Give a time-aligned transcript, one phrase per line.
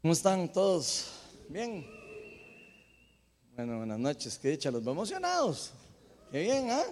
[0.00, 1.10] ¿Cómo están todos?
[1.48, 1.84] Bien.
[3.56, 5.72] Bueno, buenas noches, qué dicha, los veo emocionados.
[6.30, 6.84] Qué bien, ¿ah?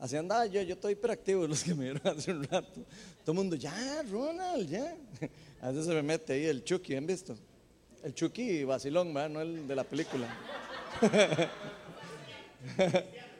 [0.00, 2.84] Así andaba yo, yo estoy hiperactivo, los que me vieron hace un rato.
[3.24, 4.96] Todo el mundo, ya, Ronald, ya.
[5.62, 7.36] A veces se me mete ahí el Chucky, ¿han visto?
[8.02, 9.30] El Chucky vacilón, ¿verdad?
[9.30, 10.26] No el de la película.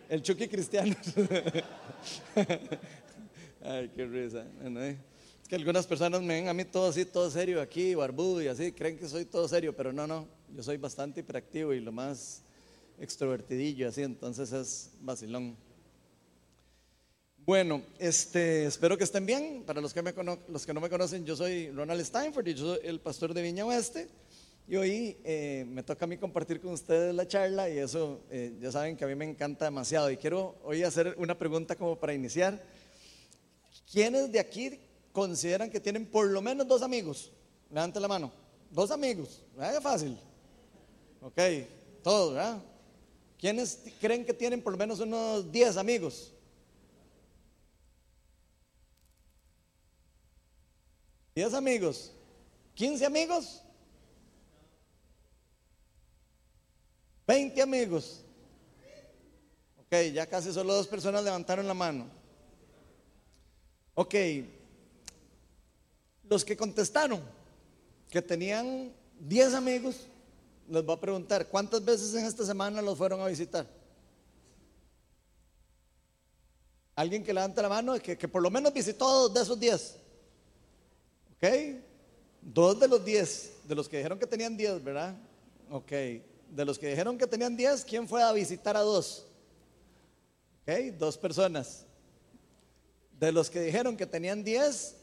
[0.08, 0.94] El Chucky cristiano.
[3.64, 4.44] Ay, qué risa.
[4.60, 4.98] Bueno, eh.
[5.44, 8.48] Es que algunas personas me ven a mí todo así, todo serio aquí, barbudo y
[8.48, 10.26] así, creen que soy todo serio, pero no, no.
[10.56, 12.40] Yo soy bastante hiperactivo y lo más
[12.98, 15.54] extrovertidillo así, entonces es vacilón.
[17.36, 19.64] Bueno, este, espero que estén bien.
[19.66, 20.14] Para los que, me
[20.48, 23.42] los que no me conocen, yo soy Ronald Steinford y yo soy el pastor de
[23.42, 24.08] Viña Oeste.
[24.66, 28.56] Y hoy eh, me toca a mí compartir con ustedes la charla y eso eh,
[28.62, 30.10] ya saben que a mí me encanta demasiado.
[30.10, 32.64] Y quiero hoy hacer una pregunta como para iniciar.
[33.92, 34.80] ¿Quiénes de aquí
[35.14, 37.30] consideran que tienen por lo menos dos amigos?
[37.70, 38.32] Levante la mano.
[38.70, 39.42] Dos amigos.
[39.54, 39.76] ¿Verdad?
[39.76, 40.18] Es fácil.
[41.22, 41.40] Ok,
[42.02, 42.60] todos, ¿verdad?
[43.38, 46.32] ¿Quiénes creen que tienen por lo menos unos 10 amigos?
[51.34, 52.12] ¿10 amigos?
[52.76, 53.62] ¿15 amigos?
[57.26, 58.24] 20 amigos.
[59.78, 62.06] Ok, ya casi solo dos personas levantaron la mano.
[63.94, 64.14] Ok,
[66.28, 67.22] los que contestaron
[68.10, 70.06] que tenían 10 amigos,
[70.68, 73.66] les voy a preguntar, ¿cuántas veces en esta semana los fueron a visitar?
[76.96, 79.96] Alguien que levante la mano, que, que por lo menos visitó dos de esos 10.
[81.36, 81.48] ¿Ok?
[82.40, 85.16] Dos de los 10, de los que dijeron que tenían 10, ¿verdad?
[85.70, 85.92] Ok
[86.54, 89.26] de los que dijeron que tenían 10, ¿quién fue a visitar a dos?
[90.62, 91.84] Ok, dos personas.
[93.18, 94.96] De los que dijeron que tenían 10,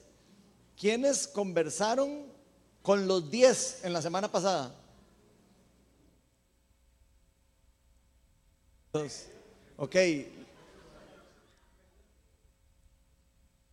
[0.81, 2.25] ¿quiénes conversaron
[2.81, 4.75] con los 10 en la semana pasada?
[8.91, 9.27] Dos.
[9.77, 9.95] Ok.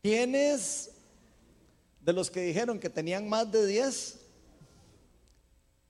[0.03, 0.91] ¿Quiénes
[2.03, 4.21] de los que dijeron que tenían más de 10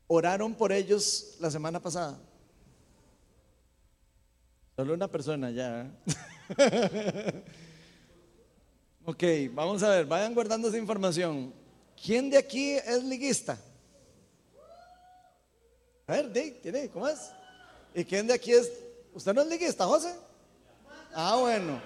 [0.06, 2.16] oraron por ellos la semana pasada?
[4.76, 5.90] Solo una persona ya.
[9.08, 11.50] ok, vamos a ver, vayan guardando esa información.
[12.04, 13.58] ¿Quién de aquí es liguista?
[16.06, 17.18] A ver, Dick, ¿cómo es?
[17.94, 18.70] ¿Y quién de aquí es?
[19.14, 20.14] ¿Usted no es liguista, José?
[21.14, 21.80] Ah, bueno.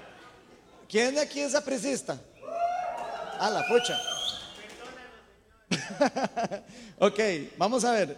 [0.89, 2.21] ¿Quién de aquí es apricista?
[3.39, 3.97] Ah, la pucha.
[6.99, 7.21] ok,
[7.57, 8.17] vamos a ver.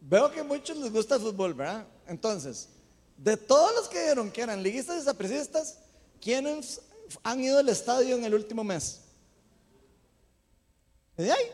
[0.00, 1.86] Veo que a muchos les gusta el fútbol, ¿verdad?
[2.06, 2.70] Entonces,
[3.18, 5.78] de todos los que dieron que eran liguistas y desaprecistas,
[6.18, 6.80] ¿quiénes
[7.22, 9.00] han ido al estadio en el último mes?
[11.16, 11.44] ¿De ahí?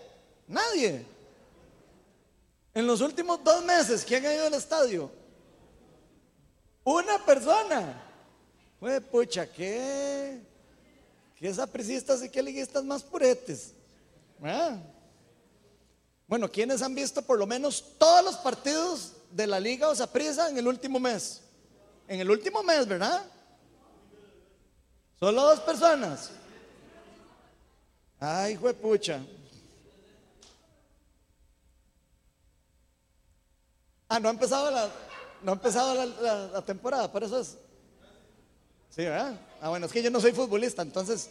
[0.46, 1.04] Nadie.
[2.74, 5.10] En los últimos dos meses, ¿quién ha ido al estadio?
[6.84, 8.02] Una persona.
[8.78, 10.40] Pues, pucha, ¿qué?
[11.36, 13.72] ¿Qué sapricistas y qué liguistas más puretes?
[16.28, 20.48] Bueno, ¿quiénes han visto por lo menos todos los partidos de la Liga o Saprisa
[20.48, 21.40] en el último mes?
[22.08, 23.24] En el último mes, ¿verdad?
[25.18, 26.30] Solo dos personas.
[28.20, 29.20] Ay, pucha.
[34.08, 34.88] Ah, no ha empezado la,
[35.42, 37.58] no ha empezado la, la temporada, por eso es.
[38.90, 39.38] Sí, ¿verdad?
[39.60, 41.28] Ah, bueno, es que yo no soy futbolista, entonces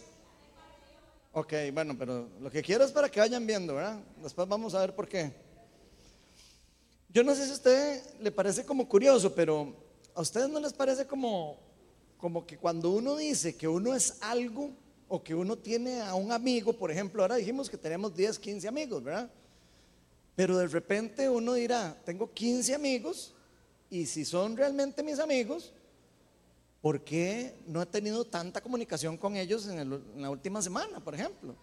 [1.38, 3.98] Ok, bueno, pero lo que quiero es para que vayan viendo, ¿verdad?
[4.22, 5.34] Después vamos a ver por qué.
[7.10, 9.76] Yo no sé si a usted le parece como curioso, pero
[10.14, 11.58] a ustedes no les parece como,
[12.18, 14.70] como que cuando uno dice que uno es algo
[15.08, 18.68] o que uno tiene a un amigo, por ejemplo, ahora dijimos que tenemos 10, 15
[18.68, 19.30] amigos, ¿verdad?
[20.34, 23.32] Pero de repente uno dirá, tengo 15 amigos
[23.88, 25.72] y si son realmente mis amigos,
[26.82, 31.54] ¿por qué no he tenido tanta comunicación con ellos en, la última semana, por ejemplo?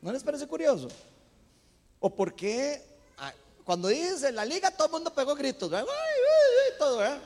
[0.00, 0.88] ¿No les parece curioso?
[1.98, 2.82] ¿O por qué
[3.64, 5.70] cuando dice la liga todo el mundo pegó gritos,
[6.78, 7.18] todo, ¿verdad?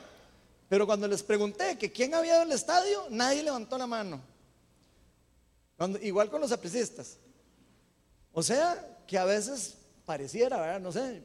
[0.67, 4.21] Pero cuando les pregunté que quién había ido al estadio, nadie levantó la mano.
[6.01, 7.17] igual con los apresistas.
[8.31, 10.79] O sea, que a veces pareciera, ¿verdad?
[10.79, 11.21] No sé,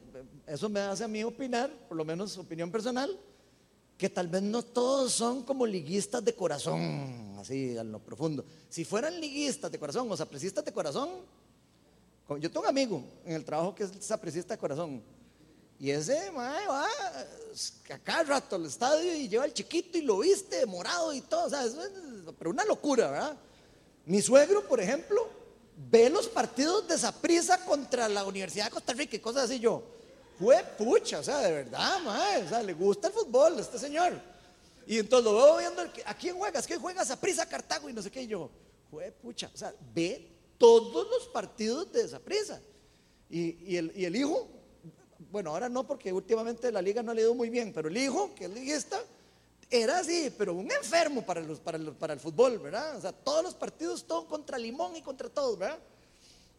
[0.47, 3.17] eso me hace a mí opinar, por lo menos opinión personal,
[3.97, 8.43] que tal vez no todos son como liguistas de corazón, así a lo profundo.
[8.69, 11.09] Si fueran liguistas de corazón o sapricistas de corazón,
[12.39, 15.03] yo tengo un amigo en el trabajo que es sapricista de corazón.
[15.81, 20.19] Y ese mae, va a cada rato al estadio y lleva al chiquito y lo
[20.19, 21.45] viste morado y todo.
[21.47, 21.75] O sea, es,
[22.37, 23.37] pero una locura, ¿verdad?
[24.05, 25.27] Mi suegro, por ejemplo,
[25.89, 29.59] ve los partidos de Saprisa contra la Universidad de Costa Rica y cosas así.
[29.59, 29.81] Yo,
[30.37, 33.79] fue pucha, o sea, de verdad, mae, o sea, le gusta el fútbol a este
[33.79, 34.21] señor.
[34.85, 36.67] Y entonces lo veo viendo, ¿a quién juegas?
[36.67, 37.07] ¿Qué juegas?
[37.07, 38.21] Saprisa, Cartago y no sé qué.
[38.21, 38.51] Y yo,
[38.91, 40.29] fue pucha, o sea, ve
[40.59, 42.61] todos los partidos de Saprisa.
[43.31, 44.60] Y, y, el, y el hijo,
[45.29, 48.33] bueno, ahora no, porque últimamente la liga no le dio muy bien, pero el hijo,
[48.35, 48.99] que es liguista,
[49.69, 52.97] era así, pero un enfermo para, los, para, para el fútbol, ¿verdad?
[52.97, 55.79] O sea, todos los partidos, todo contra Limón y contra todos, ¿verdad?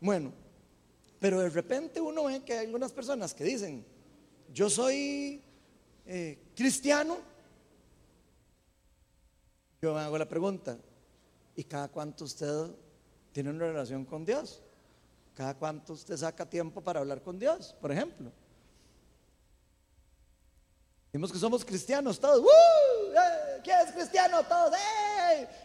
[0.00, 0.32] Bueno,
[1.20, 3.84] pero de repente uno ve que hay algunas personas que dicen,
[4.52, 5.42] yo soy
[6.06, 7.18] eh, cristiano.
[9.80, 10.78] Yo me hago la pregunta,
[11.56, 12.70] ¿y cada cuánto usted
[13.32, 14.62] tiene una relación con Dios?
[15.34, 18.32] ¿Cada cuánto usted saca tiempo para hablar con Dios, por ejemplo?
[21.12, 22.40] Decimos que somos cristianos todos.
[22.40, 23.12] ¡Uh!
[23.62, 24.42] ¿Quién es cristiano?
[24.44, 24.72] Todos.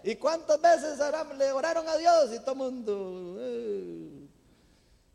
[0.04, 1.00] ¿Y cuántas veces
[1.38, 2.34] le oraron a Dios?
[2.36, 3.38] Y todo el mundo.
[3.40, 4.28] ¡eh!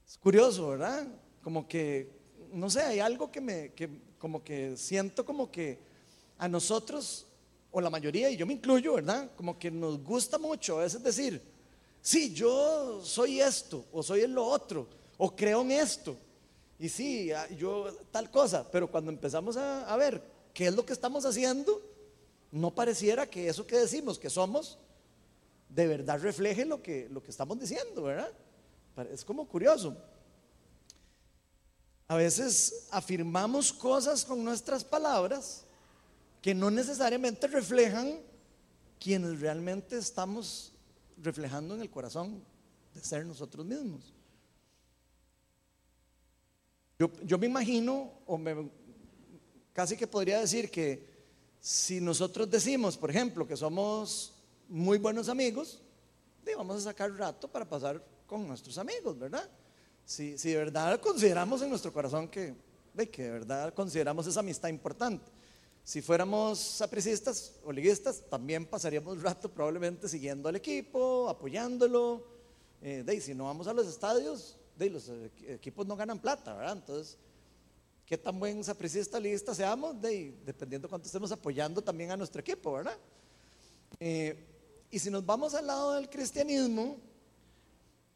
[0.09, 1.07] Es curioso, ¿verdad?
[1.43, 2.11] Como que,
[2.51, 5.79] no sé, hay algo que me, que, como que siento como que
[6.39, 7.27] a nosotros,
[7.71, 9.33] o la mayoría, y yo me incluyo, ¿verdad?
[9.37, 11.43] Como que nos gusta mucho, es decir,
[12.01, 14.89] sí, yo soy esto, o soy lo otro,
[15.19, 16.17] o creo en esto.
[16.83, 20.21] Y sí, yo tal cosa, pero cuando empezamos a, ver
[20.53, 21.81] qué es lo que estamos haciendo,
[22.51, 24.81] no pareciera que eso que decimos que somos
[25.69, 28.33] de verdad refleje lo que, lo que estamos diciendo, ¿verdad?
[29.13, 29.97] Es como curioso.
[32.09, 35.65] A veces afirmamos cosas con nuestras palabras
[36.41, 38.19] que no necesariamente reflejan
[38.99, 40.73] quienes realmente estamos
[41.17, 42.43] reflejando en el corazón
[42.93, 44.13] de ser nosotros mismos.
[47.25, 48.71] Yo, me imagino, o me,
[49.73, 51.11] casi que podría decir que
[51.61, 54.35] si nosotros decimos, por ejemplo, que somos
[54.69, 55.81] muy buenos amigos,
[56.57, 59.49] vamos a sacar rato para pasar con nuestros amigos, ¿verdad?
[60.05, 62.55] Si, si de verdad consideramos en nuestro corazón que,
[62.95, 65.31] de que de verdad consideramos esa amistad importante.
[65.85, 72.25] Si fuéramos sapricistas o liguistas, también pasaríamos rato probablemente siguiendo al equipo, apoyándolo.
[72.81, 75.11] Eh, de, si no vamos a los estadios, de los
[75.47, 76.79] equipos no ganan plata, ¿verdad?
[76.79, 77.19] Entonces,
[78.07, 82.73] qué tan buen sapricista lista seamos, de, dependiendo cuánto estemos apoyando también a nuestro equipo,
[82.73, 82.97] ¿verdad?
[84.01, 84.37] Eh,
[84.91, 86.99] y si nos vamos al lado del cristianismo,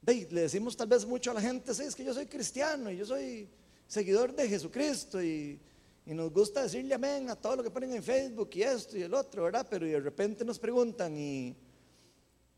[0.03, 2.91] de, le decimos tal vez mucho a la gente, sí, es que yo soy cristiano
[2.91, 3.49] y yo soy
[3.87, 5.61] seguidor de Jesucristo y,
[6.05, 9.03] y nos gusta decirle amén a todo lo que ponen en Facebook y esto y
[9.03, 9.67] el otro, ¿verdad?
[9.69, 11.57] Pero de repente nos preguntan, ¿y,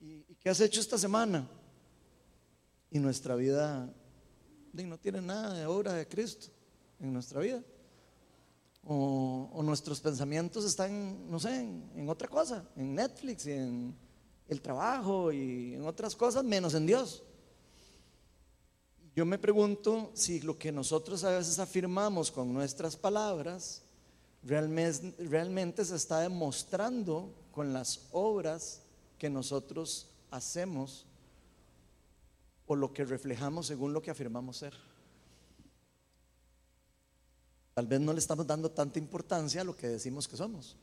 [0.00, 1.48] y qué has hecho esta semana?
[2.90, 3.92] Y nuestra vida
[4.72, 6.48] no tiene nada de obra de Cristo
[7.00, 7.62] en nuestra vida.
[8.84, 13.94] O, nuestros pensamientos están, no sé, en, otra cosa, en Netflix y en
[14.48, 17.22] el trabajo y en otras cosas, menos en Dios.
[19.14, 23.82] Yo me pregunto si lo que nosotros a veces afirmamos con nuestras palabras
[24.42, 28.82] realmente, realmente se está demostrando con las obras
[29.18, 31.07] que nosotros hacemos
[32.68, 34.74] o lo que reflejamos según lo que afirmamos ser.
[37.74, 40.76] Tal vez no le estamos dando tanta importancia a lo que decimos que somos.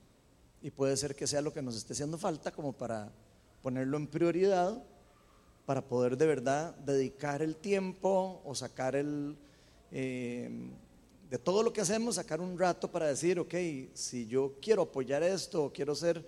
[0.61, 3.11] Y puede ser que sea lo que nos esté haciendo falta como para
[3.61, 4.83] ponerlo en prioridad,
[5.67, 9.37] para poder de verdad dedicar el tiempo o sacar el...
[9.91, 10.69] Eh,
[11.29, 13.53] de todo lo que hacemos, sacar un rato para decir, ok,
[13.93, 16.25] si yo quiero apoyar esto o quiero ser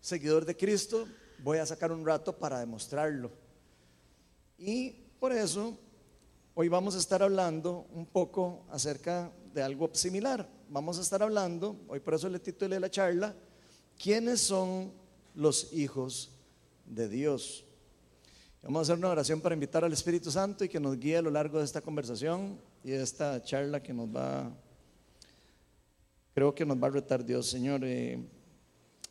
[0.00, 1.06] seguidor de Cristo,
[1.42, 3.43] voy a sacar un rato para demostrarlo
[4.58, 5.78] y por eso
[6.54, 10.48] hoy vamos a estar hablando un poco acerca de algo similar.
[10.68, 13.34] Vamos a estar hablando, hoy por eso le titulé la charla,
[13.96, 14.92] ¿quiénes son
[15.34, 16.30] los hijos
[16.86, 17.64] de Dios?
[18.62, 21.22] Vamos a hacer una oración para invitar al Espíritu Santo y que nos guíe a
[21.22, 24.50] lo largo de esta conversación y de esta charla que nos va,
[26.34, 27.46] creo que nos va a retar Dios.
[27.46, 28.18] Señor, eh,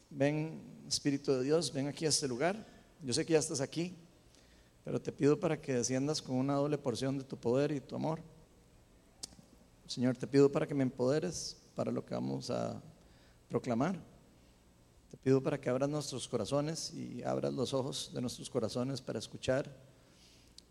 [0.09, 2.65] ven Espíritu de Dios, ven aquí a este lugar.
[3.01, 3.95] Yo sé que ya estás aquí.
[4.83, 7.95] Pero te pido para que desciendas con una doble porción de tu poder y tu
[7.95, 8.19] amor.
[9.87, 12.81] Señor, te pido para que me empoderes para lo que vamos a
[13.49, 13.99] proclamar.
[15.09, 19.19] Te pido para que abras nuestros corazones y abras los ojos de nuestros corazones para
[19.19, 19.71] escuchar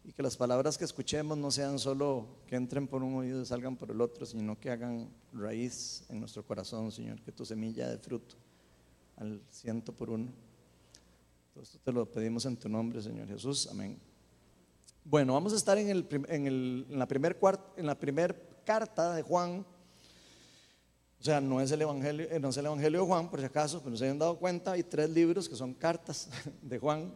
[0.04, 3.46] y que las palabras que escuchemos no sean solo que entren por un oído y
[3.46, 7.88] salgan por el otro, sino que hagan raíz en nuestro corazón, Señor, que tu semilla
[7.88, 8.34] de fruto
[9.16, 10.32] al ciento por uno.
[11.52, 13.68] Todo esto te lo pedimos en tu nombre, Señor Jesús.
[13.70, 14.00] Amén.
[15.04, 17.38] Bueno, vamos a estar en, el, en, el, en la primera
[17.98, 19.66] primer carta de Juan.
[21.20, 23.44] O sea, no es, el evangelio, eh, no es el Evangelio de Juan, por si
[23.44, 26.30] acaso, pero se hayan dado cuenta, hay tres libros que son cartas
[26.62, 27.12] de Juan.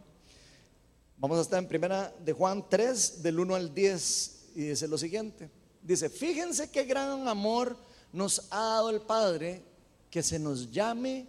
[1.16, 4.98] Vamos a estar en primera de Juan 3, del 1 al 10, y dice lo
[4.98, 5.50] siguiente.
[5.80, 7.74] Dice, fíjense qué gran amor
[8.12, 9.64] nos ha dado el Padre
[10.10, 11.26] que se nos llame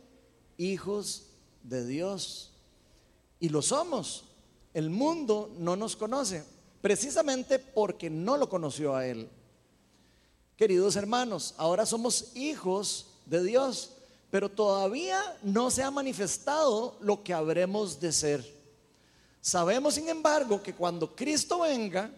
[0.58, 1.28] hijos
[1.64, 2.57] de Dios.
[3.40, 4.26] Y lo somos.
[4.74, 6.44] El mundo no nos conoce,
[6.82, 9.30] precisamente porque no lo conoció a Él.
[10.56, 13.92] Queridos hermanos, ahora somos hijos de Dios,
[14.32, 18.58] pero todavía no se ha manifestado lo que habremos de ser.
[19.40, 22.12] Sabemos, sin embargo, que cuando Cristo venga,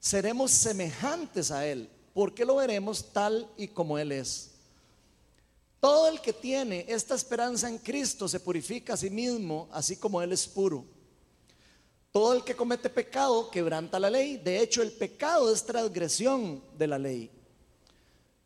[0.00, 4.53] seremos semejantes a Él, porque lo veremos tal y como Él es.
[5.84, 10.22] Todo el que tiene esta esperanza en Cristo se purifica a sí mismo, así como
[10.22, 10.82] Él es puro.
[12.10, 14.38] Todo el que comete pecado quebranta la ley.
[14.38, 17.30] De hecho, el pecado es transgresión de la ley.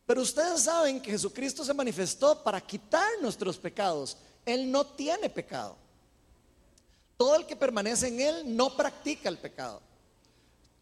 [0.05, 4.17] Pero ustedes saben que Jesucristo se manifestó para quitar nuestros pecados.
[4.45, 5.77] Él no tiene pecado.
[7.17, 9.81] Todo el que permanece en Él no practica el pecado.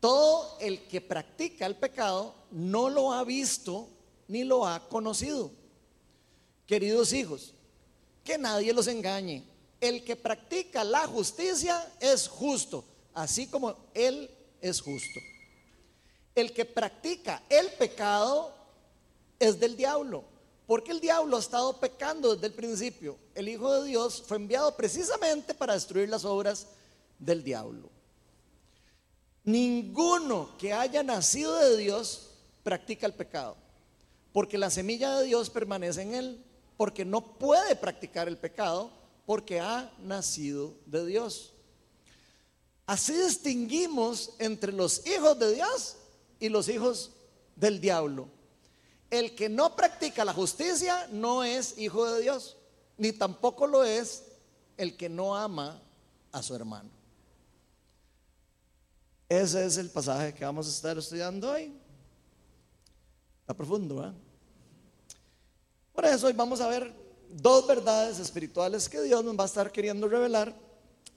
[0.01, 3.91] Todo el que practica el pecado no lo ha visto
[4.27, 5.66] ni lo ha conocido.
[6.67, 7.55] Queridos hijos,
[8.25, 9.45] que nadie los engañe.
[9.81, 14.29] El que practica la justicia es justo, así como Él
[14.61, 15.21] es justo.
[16.35, 18.53] El que practica el pecado
[19.39, 20.25] es del diablo,
[20.67, 23.17] porque el diablo ha estado pecando desde el principio.
[23.35, 26.67] El Hijo de Dios fue enviado precisamente para destruir las obras
[27.19, 27.91] del diablo.
[29.45, 32.31] Ninguno que haya nacido de Dios
[32.65, 33.57] practica el pecado,
[34.33, 36.46] porque la semilla de Dios permanece en él
[36.77, 38.91] porque no puede practicar el pecado
[39.25, 41.53] porque ha nacido de Dios.
[42.87, 45.97] Así distinguimos entre los hijos de Dios
[46.39, 47.11] y los hijos
[47.57, 48.29] del diablo.
[49.11, 52.57] El que no practica la justicia no es hijo de Dios,
[52.97, 54.25] ni tampoco lo es
[54.77, 55.83] el que no ama
[56.33, 56.91] a su hermano.
[59.29, 61.73] Ese es el pasaje que vamos a estar estudiando hoy.
[63.41, 64.13] Está profundo, ¿eh?
[65.97, 66.93] Por eso hoy vamos a ver
[67.31, 70.55] dos verdades espirituales que Dios nos va a estar queriendo revelar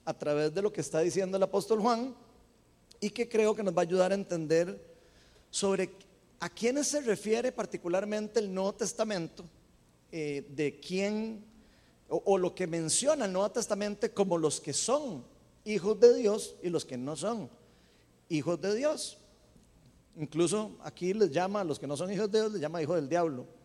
[0.05, 2.15] a través de lo que está diciendo el apóstol Juan
[3.01, 4.81] y que creo que nos va a ayudar a entender
[5.49, 5.89] sobre
[6.39, 9.43] a quiénes se refiere particularmente el Nuevo Testamento,
[10.13, 11.43] eh, de quién
[12.07, 15.25] o, lo que menciona el Nuevo Testamento como los que son
[15.65, 17.49] hijos de Dios y los que no son
[18.29, 19.17] hijos de Dios.
[20.15, 22.95] Incluso aquí les llama a los que no son hijos de Dios, les llama hijos
[22.95, 23.58] del diablo.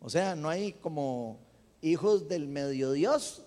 [0.00, 1.38] O sea, no hay como
[1.80, 3.42] hijos del medio Dios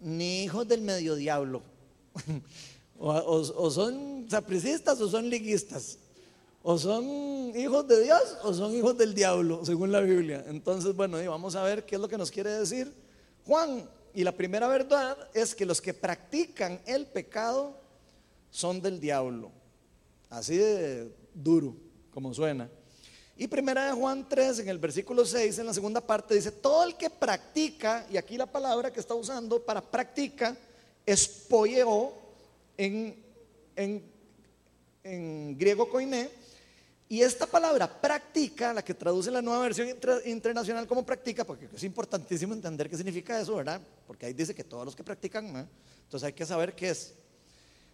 [0.00, 1.62] ni hijos del medio diablo.
[2.98, 5.98] o, son sapricistas o son liguistas.
[6.62, 7.04] O son
[7.54, 10.44] hijos de Dios o son hijos del diablo, según la Biblia.
[10.48, 12.92] Entonces, bueno, vamos a ver qué es lo que nos quiere decir
[13.44, 13.88] Juan.
[14.14, 17.78] Y la primera verdad es que los que practican el pecado
[18.50, 19.52] son del diablo.
[20.30, 21.76] Así de duro,
[22.10, 22.68] como suena.
[23.38, 26.84] Y primera de Juan 3, en el versículo 6, en la segunda parte, dice, todo
[26.84, 30.56] el que practica, y aquí la palabra que está usando para practica
[31.04, 32.14] es poieo
[32.78, 33.14] en,
[33.76, 36.30] en, griego koiné,
[37.10, 39.86] y esta palabra practica, la que traduce la nueva versión
[40.24, 43.82] internacional como practica, porque es importantísimo entender qué significa eso, ¿verdad?
[44.06, 45.68] Porque ahí dice que todos los que practican,
[46.04, 47.12] entonces hay que saber qué es.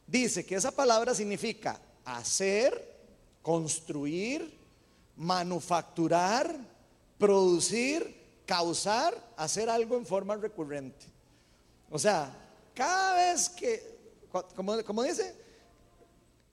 [0.07, 2.97] Dice que esa palabra significa hacer,
[3.43, 4.62] construir,
[5.17, 6.55] manufacturar,
[7.19, 11.07] producir, causar, hacer algo en forma recurrente.
[11.91, 12.35] O sea,
[12.75, 13.99] cada vez que,
[14.55, 15.35] como, dice,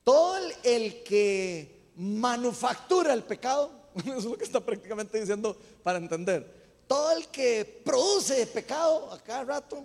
[0.03, 6.59] todo el, que manufactura el pecado, eso es lo que está prácticamente diciendo para entender,
[6.87, 9.83] todo el que produce pecado a cada rato,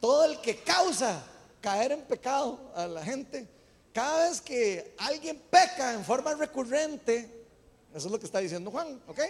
[0.00, 1.24] todo el que causa
[1.60, 3.46] caer en pecado a la gente,
[3.92, 7.39] cada vez que alguien peca en forma recurrente,
[7.94, 9.20] eso es lo que está diciendo Juan, ¿ok?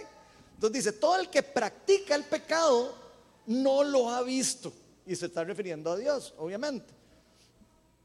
[0.55, 2.93] Entonces dice, todo el que practica el pecado
[3.47, 4.71] no lo ha visto.
[5.05, 6.93] Y se está refiriendo a Dios, obviamente.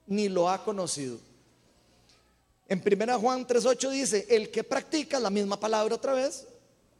[0.06, 1.18] Ni lo ha conocido.
[2.68, 6.46] En 1 Juan 3.8 dice, el que practica, la misma palabra otra vez,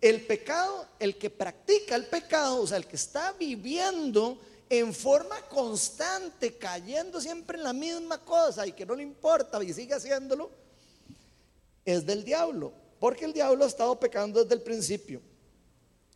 [0.01, 5.41] el pecado, el que practica el pecado, o sea, el que está viviendo en forma
[5.49, 10.51] constante, cayendo siempre en la misma cosa y que no le importa y sigue haciéndolo,
[11.85, 12.73] es del diablo.
[12.99, 15.21] Porque el diablo ha estado pecando desde el principio.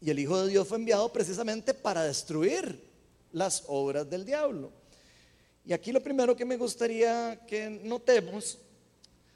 [0.00, 2.88] Y el Hijo de Dios fue enviado precisamente para destruir
[3.32, 4.72] las obras del diablo.
[5.64, 8.58] Y aquí lo primero que me gustaría que notemos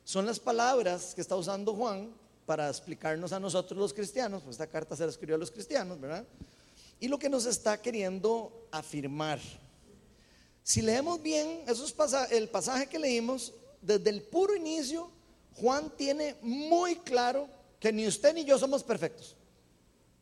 [0.05, 2.13] son las palabras que está usando Juan
[2.47, 6.01] para explicarnos a nosotros los cristianos, pues esta carta se la escribió a los cristianos,
[6.01, 6.25] ¿verdad?
[7.01, 9.39] Y lo que nos está queriendo afirmar.
[10.63, 11.65] Si leemos bien
[12.31, 15.11] el pasaje que leímos, desde el puro inicio,
[15.55, 19.37] Juan tiene muy claro que ni usted ni yo somos perfectos.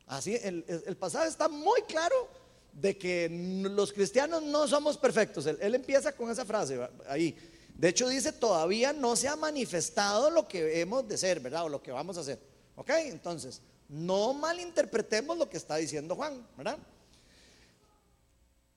[0.07, 2.29] Así, el, el pasaje está muy claro
[2.73, 3.29] de que
[3.63, 5.47] los cristianos no somos perfectos.
[5.47, 7.37] Él, él, empieza con esa frase ahí.
[7.75, 11.65] De hecho dice, todavía no se ha manifestado lo que hemos de ser, ¿verdad?
[11.65, 12.39] O lo que vamos a hacer.
[12.77, 12.91] ¿Ok?
[12.91, 16.79] Entonces, no malinterpretemos lo que está diciendo Juan, ¿verdad?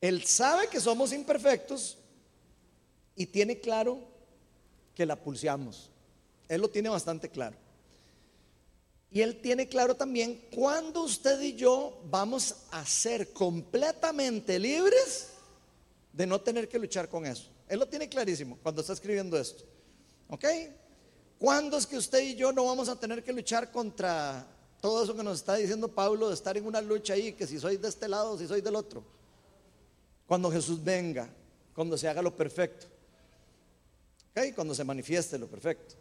[0.02, 1.98] Él sabe que somos imperfectos
[3.16, 4.00] y tiene claro
[4.94, 5.90] que la pulseamos.
[6.48, 7.58] Él lo tiene bastante claro.
[9.12, 15.30] Y Él tiene claro también cuándo usted y yo vamos a ser completamente libres
[16.12, 17.50] de no tener que luchar con eso.
[17.68, 19.64] Él lo tiene clarísimo cuando está escribiendo esto.
[20.30, 20.46] ¿Ok?
[21.40, 24.46] ¿Cuándo es que usted y yo no vamos a tener que luchar contra
[24.82, 27.60] todo eso que nos está diciendo Pablo de estar en una lucha ahí, que si
[27.60, 29.04] soy de este lado, si soy del otro?
[30.28, 31.30] Cuando Jesús venga,
[31.74, 32.88] cuando se haga lo perfecto.
[34.32, 34.54] ¿Ok?
[34.56, 35.96] Cuando se manifieste lo perfecto.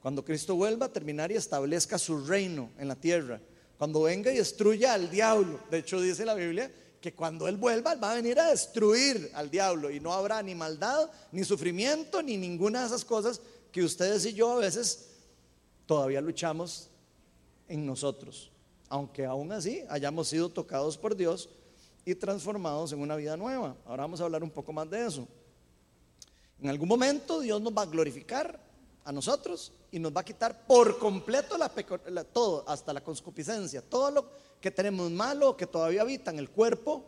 [0.00, 3.40] Cuando Cristo vuelva a terminar y establezca su reino en la tierra.
[3.78, 5.60] Cuando venga y destruya al diablo.
[5.70, 9.50] De hecho dice la Biblia que cuando Él vuelva va a venir a destruir al
[9.50, 13.40] diablo y no habrá ni maldad, ni sufrimiento, ni ninguna de esas cosas
[13.72, 15.08] que ustedes y yo a veces
[15.86, 16.90] todavía luchamos
[17.68, 18.50] en nosotros.
[18.88, 21.48] Aunque aún así hayamos sido tocados por Dios
[22.04, 23.76] y transformados en una vida nueva.
[23.86, 25.28] Ahora vamos a hablar un poco más de eso.
[26.60, 28.69] En algún momento Dios nos va a glorificar
[29.04, 31.56] a nosotros y nos va a quitar por completo
[32.32, 34.30] todo, hasta la conscupiscencia, todo lo
[34.60, 37.04] que tenemos malo, que todavía habita en el cuerpo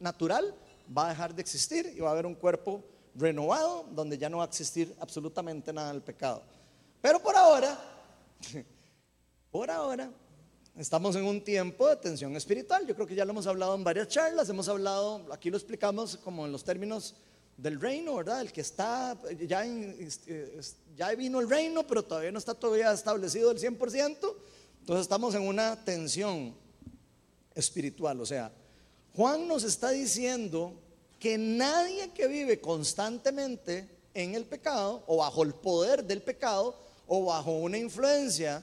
[0.00, 0.54] natural,
[0.96, 2.84] va a dejar de existir y va a haber un cuerpo
[3.14, 6.42] renovado donde ya no va a existir absolutamente nada del pecado.
[7.00, 7.78] Pero por ahora,
[9.50, 10.10] por ahora,
[10.76, 12.86] estamos en un tiempo de tensión espiritual.
[12.86, 16.16] Yo creo que ya lo hemos hablado en varias charlas, hemos hablado, aquí lo explicamos
[16.18, 17.14] como en los términos
[17.56, 18.40] del reino, ¿verdad?
[18.42, 19.64] El que está, ya,
[20.96, 24.34] ya vino el reino, pero todavía no está todavía establecido el 100%.
[24.80, 26.54] Entonces estamos en una tensión
[27.54, 28.20] espiritual.
[28.20, 28.52] O sea,
[29.14, 30.74] Juan nos está diciendo
[31.18, 37.24] que nadie que vive constantemente en el pecado o bajo el poder del pecado o
[37.24, 38.62] bajo una influencia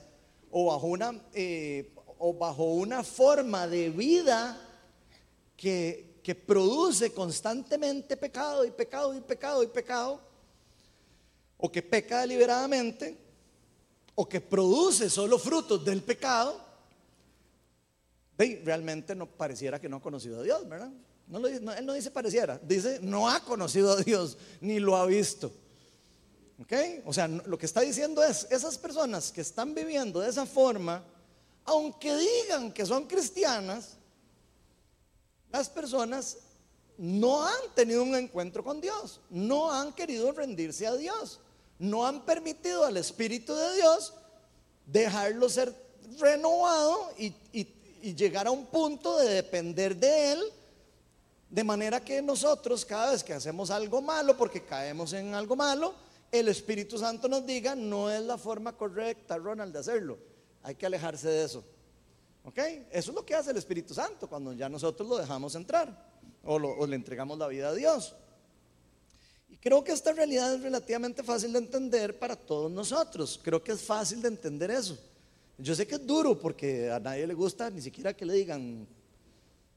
[0.51, 4.59] o bajo una, eh, o bajo una forma de vida
[5.57, 10.21] que que produce constantemente pecado y pecado y pecado y pecado,
[11.57, 13.17] o que peca deliberadamente,
[14.15, 16.59] o que produce solo frutos del pecado,
[18.37, 20.91] realmente no pareciera que no ha conocido a Dios, ¿verdad?
[21.27, 25.51] No él no dice pareciera, dice no ha conocido a Dios ni lo ha visto.
[26.61, 26.73] ¿Ok?
[27.05, 31.03] O sea, lo que está diciendo es, esas personas que están viviendo de esa forma,
[31.65, 33.97] aunque digan que son cristianas,
[35.53, 36.39] las personas
[36.97, 41.39] no han tenido un encuentro con Dios, no han querido rendirse a Dios,
[41.77, 44.13] no han permitido al Espíritu de Dios
[44.87, 45.73] dejarlo ser
[46.19, 47.35] renovado y,
[48.15, 50.43] llegar a un punto de depender de Él,
[51.49, 55.93] de manera que nosotros cada vez que hacemos algo malo, porque caemos en algo malo,
[56.31, 60.17] el Espíritu Santo nos diga, no es la forma correcta, Ronald, de hacerlo,
[60.63, 61.63] hay que alejarse de eso.
[62.43, 62.57] ¿Ok?
[62.91, 66.85] Eso es lo que hace el Espíritu Santo cuando ya nosotros lo dejamos entrar o,
[66.85, 68.15] le entregamos la vida a Dios.
[69.49, 73.39] Y creo que esta realidad es relativamente fácil de entender para todos nosotros.
[73.41, 74.97] Creo que es fácil de entender eso.
[75.57, 78.87] Yo sé que es duro porque a nadie le gusta ni siquiera que le digan,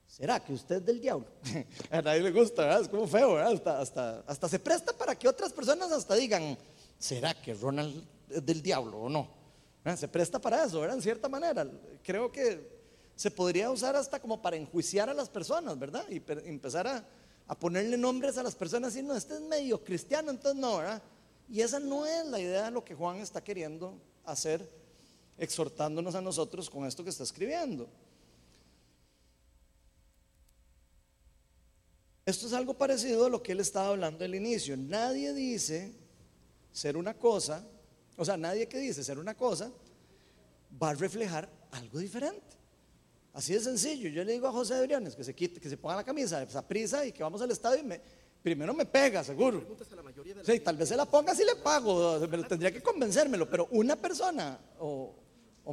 [0.08, 1.26] ¿será que usted es del diablo?
[1.90, 2.80] a nadie le gusta.
[2.80, 3.36] Es como feo.
[3.36, 6.58] Hasta, hasta, hasta se presta para que otras personas hasta digan,
[6.98, 9.35] ¿será que Ronald es del diablo o no?
[9.94, 10.96] Se presta para eso, ¿verdad?
[10.96, 11.70] En cierta manera.
[12.02, 12.76] Creo que
[13.14, 16.04] se podría usar hasta como para enjuiciar a las personas, ¿verdad?
[16.10, 17.06] Y empezar a,
[17.60, 21.00] ponerle nombres a las personas y no, este es medio cristiano, entonces no, ¿verdad?
[21.48, 23.94] Y esa no es la idea de lo que Juan está queriendo
[24.24, 24.68] hacer,
[25.38, 27.88] exhortándonos a nosotros con esto que está escribiendo.
[32.24, 34.76] Esto es algo parecido a lo que él estaba hablando al inicio.
[34.76, 35.94] Nadie dice
[36.72, 37.64] ser una cosa
[38.16, 39.70] o sea, nadie que dice ser una cosa
[40.82, 42.56] va a reflejar algo diferente.
[43.32, 44.08] Así de sencillo.
[44.08, 46.62] Yo le digo a José Briones que se quite, que se ponga la camisa de
[46.62, 48.00] prisa y que vamos al estadio y me,
[48.42, 49.62] primero me pega, seguro.
[50.42, 54.58] Sí, tal vez se la ponga si le pago, tendría que convencérmelo, pero una persona
[54.78, 55.14] o,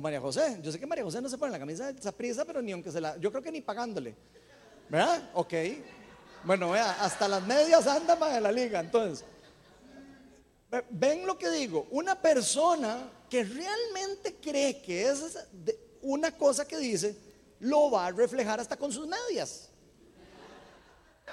[0.01, 2.62] María José, yo sé que María José no se pone la camisa de prisa, pero
[2.62, 4.15] ni aunque se la, yo creo que ni pagándole.
[4.89, 5.29] ¿Verdad?
[5.36, 5.53] Ok.
[6.43, 9.23] Bueno, vea, hasta las medias anda para la liga, entonces.
[10.90, 15.38] Ven lo que digo, una persona que realmente cree que es
[16.02, 17.16] una cosa que dice,
[17.60, 19.70] lo va a reflejar hasta con sus medias.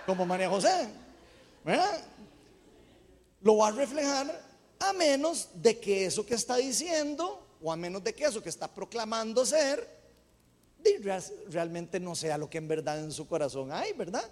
[0.07, 0.88] Como María José.
[1.64, 2.03] ¿verdad?
[3.42, 4.42] Lo va a reflejar
[4.79, 8.48] a menos de que eso que está diciendo o a menos de que eso que
[8.48, 10.00] está proclamando ser
[11.48, 14.24] realmente no sea lo que en verdad en su corazón hay, ¿verdad?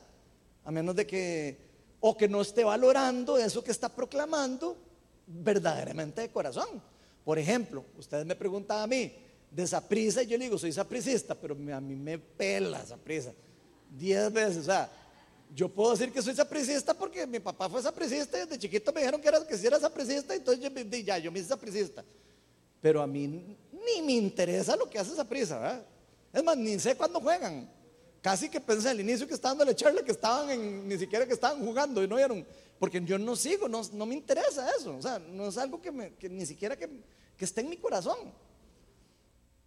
[0.64, 1.68] A menos de que
[2.00, 4.76] o que no esté valorando eso que está proclamando
[5.28, 6.82] verdaderamente de corazón.
[7.24, 9.12] Por ejemplo, ustedes me preguntan a mí
[9.50, 12.96] de esa prisa y yo le digo, soy sapricista, pero a mí me pela esa
[12.96, 13.32] prisa.
[13.90, 14.90] Diez veces, o sea,
[15.54, 19.00] yo puedo decir que soy sapricista porque mi papá fue sapricista y desde chiquito me
[19.00, 22.04] dijeron que, era, que si era sapricista, entonces yo, ya, yo me hice sapricista.
[22.80, 25.82] Pero a mí ni me interesa lo que hace esa prisa, ¿verdad?
[26.32, 27.68] Es más, ni sé cuándo juegan.
[28.28, 31.32] Casi que pensé al inicio que estaban dando charla que estaban en, ni siquiera que
[31.32, 32.46] estaban jugando y no vieron,
[32.78, 36.12] porque yo no sigo, no, me interesa eso, o sea, no es algo que, me,
[36.28, 36.90] ni siquiera que
[37.38, 38.18] esté en mi corazón.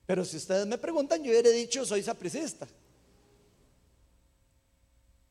[0.05, 2.67] Pero si ustedes me preguntan, yo hubiera dicho, soy sapricista.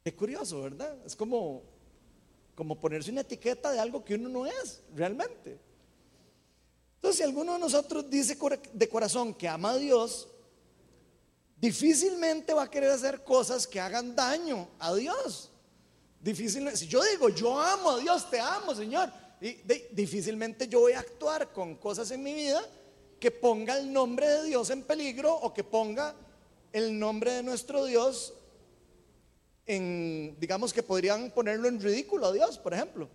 [0.03, 0.99] Qué curioso, ¿verdad?
[1.07, 1.63] Es como,
[2.57, 5.57] como ponerse una etiqueta de algo que uno no es realmente.
[6.97, 8.37] Entonces, si alguno de nosotros dice
[8.73, 10.27] de corazón que ama a Dios,
[11.61, 15.51] difícilmente va a querer hacer cosas que hagan daño a Dios.
[16.21, 19.57] Difícilmente, si yo digo, yo amo a Dios, te amo, Señor, y
[19.93, 22.63] difícilmente yo voy a actuar con cosas en mi vida
[23.19, 26.15] que ponga el nombre de Dios en peligro o que ponga
[26.73, 28.35] el nombre de nuestro Dios
[29.67, 33.09] en, digamos que podrían ponerlo en ridículo a Dios, por ejemplo.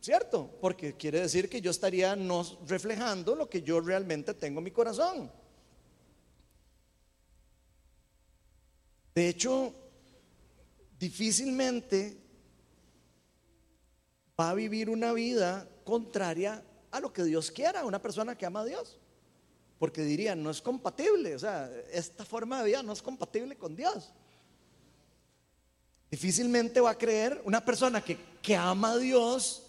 [0.00, 0.48] ¿Cierto?
[0.60, 4.70] Porque quiere decir que yo estaría no reflejando lo que yo realmente tengo en mi
[4.70, 5.30] corazón.
[9.18, 9.74] De hecho,
[10.96, 12.16] difícilmente
[14.38, 18.60] va a vivir una vida contraria a lo que Dios quiera, una persona que ama
[18.60, 18.96] a Dios.
[19.80, 23.74] Porque dirían, no es compatible, o sea, esta forma de vida no es compatible con
[23.74, 24.12] Dios.
[26.12, 29.64] Difícilmente va a creer una persona que, que ama a Dios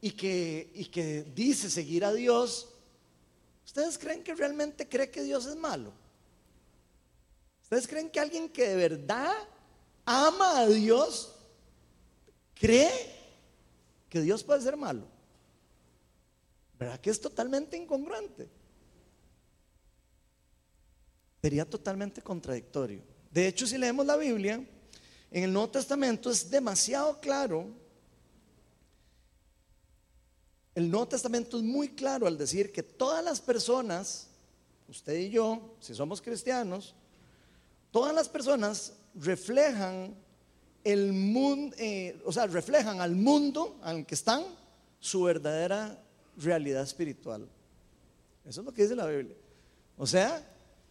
[0.00, 2.68] y que, y que dice seguir a Dios.
[3.66, 5.92] ¿Ustedes creen que realmente cree que Dios es malo?
[7.68, 9.30] ¿Ustedes creen que alguien que de verdad
[10.06, 11.34] ama a Dios
[12.54, 12.90] cree
[14.08, 15.04] que Dios puede ser malo?
[16.78, 18.48] ¿Verdad que es totalmente incongruente?
[21.42, 23.02] Sería totalmente contradictorio.
[23.30, 24.66] De hecho, si leemos la Biblia,
[25.30, 27.66] en el Nuevo Testamento es demasiado claro.
[30.74, 34.28] El Nuevo Testamento es muy claro al decir que todas las personas,
[34.88, 36.94] usted y yo, si somos cristianos,
[37.90, 40.14] todas las personas reflejan
[40.84, 44.44] el mundo, eh, o sea, reflejan al mundo al que están
[45.00, 46.02] su verdadera
[46.36, 47.48] realidad espiritual.
[48.44, 49.36] Eso es lo que dice la Biblia.
[49.96, 50.42] O sea,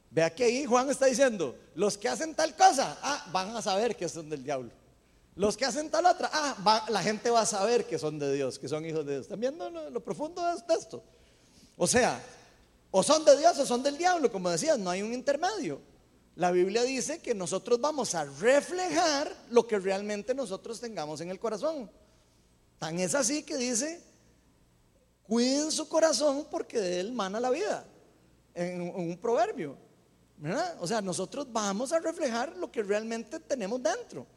[0.10, 3.96] Vea que ahí Juan está diciendo, los que hacen tal cosa, ah, van a saber
[3.96, 4.72] que son del diablo.
[5.36, 8.58] Los que hacen tal otra, ah, la gente va a saber que son de Dios,
[8.58, 9.24] que son hijos de Dios.
[9.24, 11.04] ¿Están viendo lo, profundo de esto?
[11.76, 12.22] O sea,
[12.90, 15.80] o son de Dios o son del diablo, como decías, no hay un intermedio.
[16.38, 21.40] La Biblia dice que nosotros vamos a reflejar lo que realmente nosotros tengamos en el
[21.40, 21.90] corazón.
[22.78, 24.00] Tan es así que dice,
[25.24, 27.88] cuiden su corazón porque de él mana la vida,
[28.54, 29.76] en un proverbio.
[30.80, 34.28] O sea, nosotros vamos a reflejar lo que realmente tenemos dentro.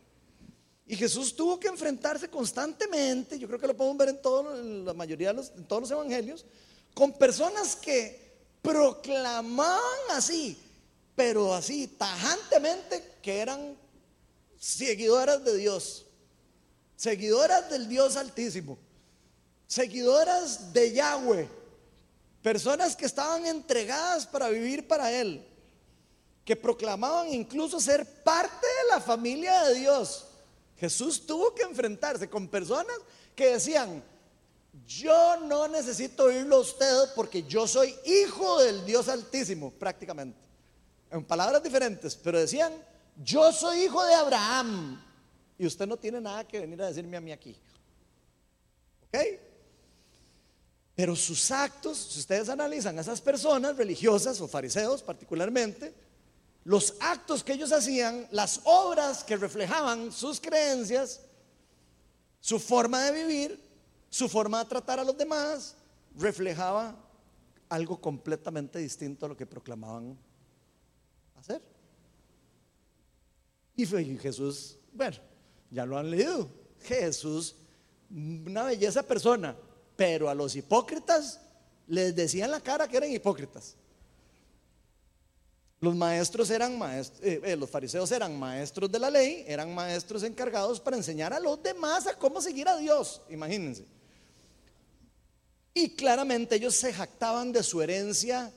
[0.86, 4.18] Y Jesús tuvo que enfrentarse constantemente, yo creo que lo podemos ver
[4.54, 6.46] en, la mayoría de los, todos los evangelios,
[6.94, 10.58] con personas que proclamaban así,
[11.20, 13.76] pero así tajantemente que eran
[14.58, 16.06] seguidoras de Dios,
[16.96, 18.78] seguidoras del Dios Altísimo,
[19.66, 21.46] seguidoras de Yahweh,
[22.40, 25.46] personas que estaban entregadas para vivir para Él
[26.42, 30.24] que proclamaban incluso ser parte de la familia de Dios.
[30.78, 32.96] Jesús tuvo que enfrentarse con personas
[33.36, 34.02] que decían,
[34.86, 40.49] yo no necesito oírlo a usted porque yo soy hijo del Dios Altísimo, prácticamente.
[41.10, 42.72] En palabras diferentes, pero decían,
[43.22, 45.02] yo soy hijo de Abraham
[45.58, 47.56] y usted no tiene nada que venir a decirme a mí aquí.
[49.08, 49.18] ¿Ok?
[50.94, 55.94] Pero sus actos, si ustedes analizan a esas personas religiosas o fariseos particularmente,
[56.64, 61.20] los actos que ellos hacían, las obras que reflejaban sus creencias,
[62.40, 63.60] su forma de vivir,
[64.10, 65.74] su forma de tratar a los demás,
[66.16, 66.94] reflejaba
[67.68, 70.18] algo completamente distinto a lo que proclamaban
[71.40, 71.62] hacer.
[73.76, 75.16] Y Jesús, bueno,
[75.70, 76.50] ya lo han leído,
[76.82, 77.56] Jesús,
[78.10, 79.56] una belleza persona,
[79.96, 81.40] pero a los hipócritas
[81.86, 83.76] les decían la cara que eran hipócritas.
[85.80, 90.22] Los maestros eran maestros, eh, eh, los fariseos eran maestros de la ley, eran maestros
[90.24, 93.86] encargados para enseñar a los demás a cómo seguir a Dios, imagínense.
[95.72, 98.52] Y claramente ellos se jactaban de su herencia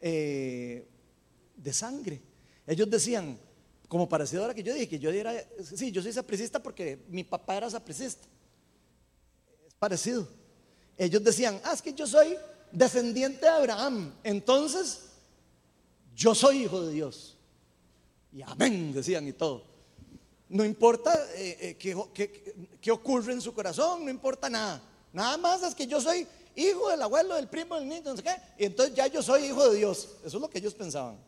[0.00, 0.88] eh,
[1.56, 2.20] de sangre.
[2.66, 3.38] Ellos decían,
[3.88, 7.24] como parecido ahora que yo dije, que yo era, sí, yo soy sapricista porque mi
[7.24, 8.26] papá era sapricista.
[9.66, 10.28] Es parecido.
[10.98, 12.36] Ellos decían, ah, es que yo soy
[12.72, 14.14] descendiente de Abraham.
[14.22, 15.02] Entonces,
[16.14, 17.36] yo soy hijo de Dios.
[18.32, 19.64] Y amén, decían y todo.
[20.48, 24.80] No importa eh, eh, qué, ocurre en su corazón, no importa nada.
[25.12, 28.22] Nada más es que yo soy hijo del abuelo, del primo, del niño, no sé
[28.22, 28.36] qué.
[28.58, 30.08] Y entonces ya yo soy hijo de Dios.
[30.24, 31.18] Eso es lo que ellos pensaban.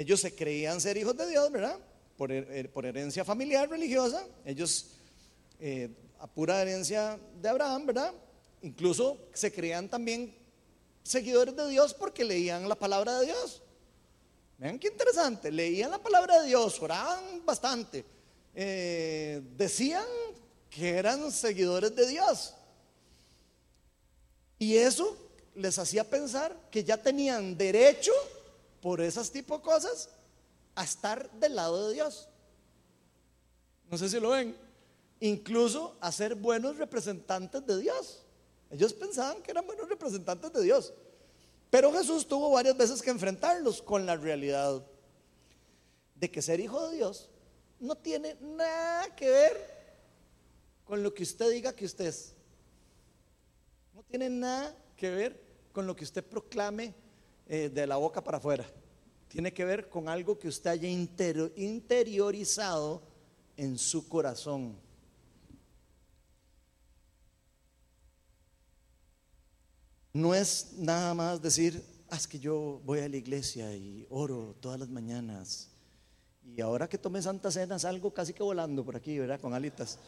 [0.00, 1.78] Ellos se creían ser hijos de Dios, ¿verdad?
[2.16, 4.26] Por, herencia familiar religiosa.
[4.46, 4.92] Ellos,
[5.58, 8.14] eh, a pura herencia de Abraham, ¿verdad?
[8.62, 10.34] Incluso se creían también
[11.02, 13.60] seguidores de Dios porque leían la palabra de Dios.
[14.56, 18.02] Vean qué interesante, leían la palabra de Dios, oraban bastante,
[18.54, 20.06] eh, decían
[20.70, 22.54] que eran seguidores de Dios.
[24.58, 25.14] Y eso
[25.56, 28.12] les hacía pensar que ya tenían derecho
[28.80, 30.08] por esas tipo de cosas
[30.74, 32.28] a estar del lado de Dios.
[33.90, 34.56] No sé si lo ven.
[35.20, 38.22] Incluso a ser buenos representantes de Dios.
[38.70, 40.92] Ellos pensaban que eran buenos representantes de Dios.
[41.70, 44.82] Pero Jesús tuvo varias veces que enfrentarlos con la realidad
[46.14, 47.28] de que ser hijo de Dios
[47.78, 49.80] no tiene nada que ver
[50.84, 52.34] con lo que usted diga que usted es.
[53.94, 55.40] No tiene nada que ver
[55.72, 56.94] con lo que usted proclame
[57.52, 58.64] eh, de la boca para afuera.
[59.26, 63.02] Tiene que ver con algo que usted haya interiorizado
[63.56, 64.76] en su corazón.
[70.12, 74.54] No es nada más decir, ah, es que yo voy a la iglesia y oro
[74.60, 75.70] todas las mañanas.
[76.44, 79.40] Y ahora que tomé Santa Cena salgo casi que volando por aquí, ¿verdad?
[79.40, 79.98] Con alitas.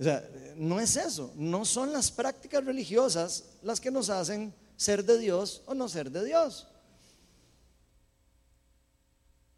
[0.00, 1.30] O sea, no es eso.
[1.36, 6.10] No son las prácticas religiosas las que nos hacen ser de Dios o no ser
[6.10, 6.68] de Dios.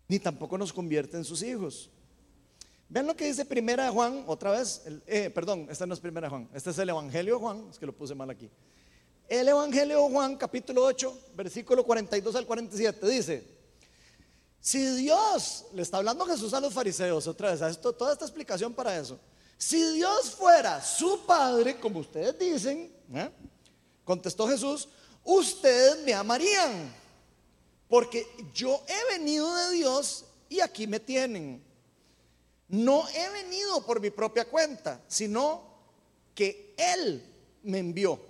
[0.09, 1.91] Ni tampoco nos convierten en sus hijos.
[2.89, 6.49] Vean lo que dice Primera Juan, otra vez, eh, perdón, esta no es Primera Juan,
[6.55, 8.51] este es el Evangelio de Juan, es que lo puse mal aquí.
[9.29, 13.45] El Evangelio de Juan, capítulo 8, versículo 42 al 47, dice,
[14.59, 18.73] si Dios, le está hablando Jesús a los fariseos otra vez, esto, toda esta explicación
[18.73, 19.21] para eso,
[19.59, 23.31] si Dios fuera su Padre, como ustedes dicen, ¿eh?
[24.03, 24.89] contestó Jesús,
[25.25, 26.91] ustedes me amarían,
[27.89, 31.63] porque yo he venido de Dios y aquí me tienen.
[32.69, 35.63] No he venido por mi propia cuenta, sino
[36.35, 37.25] que Él
[37.63, 38.21] me envió.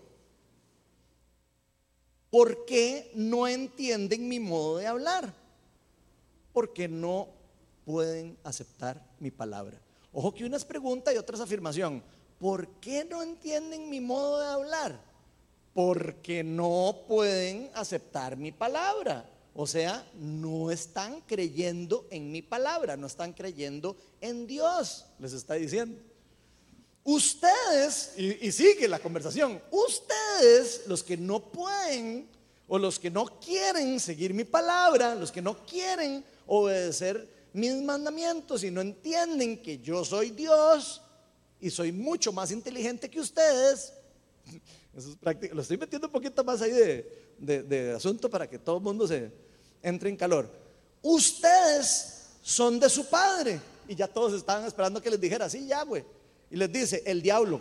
[2.30, 5.32] ¿Por qué no entienden mi modo de hablar?
[6.52, 7.28] Porque no
[7.84, 9.80] pueden aceptar mi palabra.
[10.12, 12.02] Ojo que una es pregunta y otra es afirmación.
[12.38, 15.00] ¿Por qué no entienden mi modo de hablar?
[15.74, 19.28] Porque no pueden aceptar mi palabra.
[19.60, 25.54] O sea, no están creyendo en mi palabra, no están creyendo en Dios, les está
[25.54, 26.00] diciendo.
[27.02, 32.28] Ustedes, y, sigue la conversación, ustedes, los que no pueden
[32.68, 38.62] o los que no quieren seguir mi palabra, los que no quieren obedecer mis mandamientos
[38.62, 41.02] y no entienden que yo soy Dios
[41.60, 43.92] y soy mucho más inteligente que ustedes,
[44.96, 48.60] eso es práctico, lo estoy metiendo un poquito más ahí de, de asunto para que
[48.60, 49.47] todo el mundo se
[49.82, 50.50] entre en calor.
[51.02, 53.60] Ustedes son de su padre.
[53.86, 56.04] Y ya todos estaban esperando que les dijera, sí, ya, güey.
[56.50, 57.60] Y les dice, el diablo.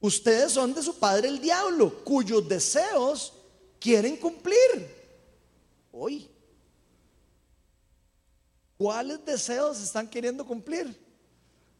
[0.00, 3.32] Ustedes son de su padre el diablo, cuyos deseos
[3.80, 4.86] quieren cumplir.
[5.92, 6.28] Hoy.
[8.76, 10.94] ¿Cuáles deseos están queriendo cumplir?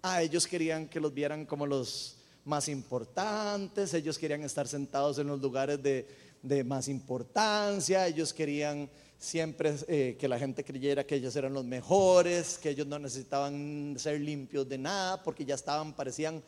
[0.00, 5.26] Ah, ellos querían que los vieran como los más importantes, ellos querían estar sentados en
[5.26, 6.06] los lugares de,
[6.64, 12.58] más importancia, ellos querían siempre eh, que la gente creyera que ellos eran los mejores,
[12.58, 16.42] que ellos no necesitaban ser limpios de nada, porque ya estaban, parecían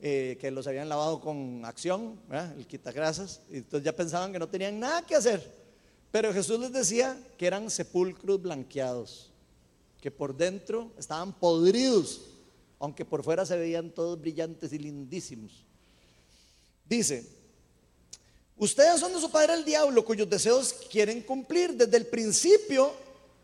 [0.00, 2.18] eh, que los habían lavado con acción,
[2.56, 5.62] el quitagrasas, y entonces ya pensaban que no tenían nada que hacer.
[6.10, 9.30] Pero Jesús les decía que eran sepulcros blanqueados,
[10.00, 12.22] que por dentro estaban podridos,
[12.78, 15.64] aunque por fuera se veían todos brillantes y lindísimos.
[16.88, 17.41] Dice,
[18.62, 21.74] Ustedes son de su padre el diablo, cuyos deseos quieren cumplir.
[21.74, 22.92] Desde el principio,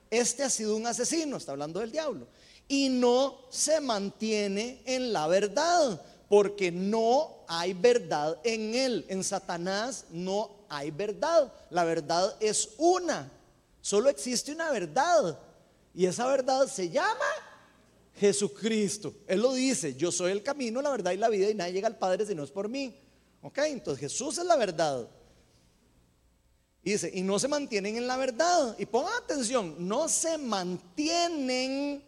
[0.08, 2.28] este ha sido un asesino, está hablando del diablo.
[2.68, 9.06] Y no se mantiene en la verdad, porque no hay verdad en él.
[9.08, 11.52] En Satanás no hay verdad.
[11.70, 13.28] La verdad es una.
[13.80, 15.36] Solo existe una verdad.
[15.96, 17.26] Y esa verdad se llama
[18.14, 19.12] Jesucristo.
[19.26, 21.88] Él lo dice, yo soy el camino, la verdad y la vida y nadie llega
[21.88, 23.07] al Padre si no es por mí.
[23.42, 23.58] ¿Ok?
[23.66, 25.08] Entonces Jesús es la verdad.
[26.82, 28.76] Y dice, y no se mantienen en la verdad.
[28.78, 32.02] Y pongan atención, no se mantienen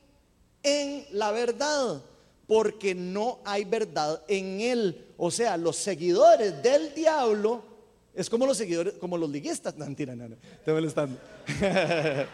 [0.62, 2.02] en la verdad
[2.46, 5.06] porque no hay verdad en él.
[5.16, 7.62] O sea, los seguidores del diablo
[8.14, 9.76] es como los seguidores, como los liguistas.
[9.76, 11.16] No, mentira, no, no, estoy molestando.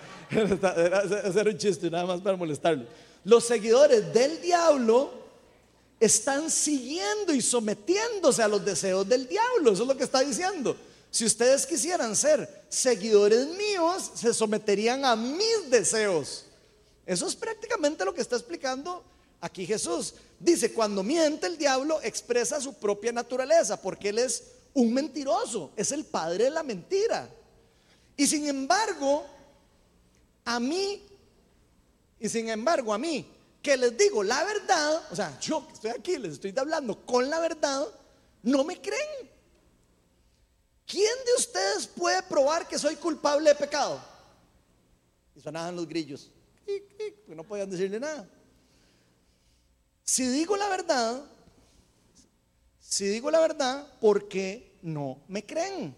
[1.25, 2.87] Hacer un chiste nada más para molestarlo.
[3.25, 5.26] Los seguidores del diablo
[5.99, 9.73] están siguiendo y sometiéndose a los deseos del diablo.
[9.73, 10.77] Eso es lo que está diciendo.
[11.11, 16.45] Si ustedes quisieran ser seguidores míos, se someterían a mis deseos.
[17.07, 19.03] Eso es prácticamente lo que está explicando
[19.41, 20.15] aquí Jesús.
[20.39, 24.43] Dice, cuando miente el diablo expresa su propia naturaleza, porque él es
[24.75, 27.31] un mentiroso, es el padre de la mentira.
[28.17, 29.25] Y sin embargo,
[30.45, 31.03] a mí,
[32.21, 33.27] y sin embargo a mí,
[33.67, 37.29] que les digo la verdad, o sea, yo que estoy aquí, les estoy hablando con
[37.29, 37.85] la verdad,
[38.45, 39.29] no me creen.
[40.87, 44.01] ¿Quién de ustedes puede probar que soy culpable de pecado?
[45.35, 46.31] Y sonaban los grillos
[47.27, 48.29] no podían decirle nada.
[50.05, 51.25] Si digo la verdad,
[52.79, 55.93] si digo la verdad, ¿por qué no me creen?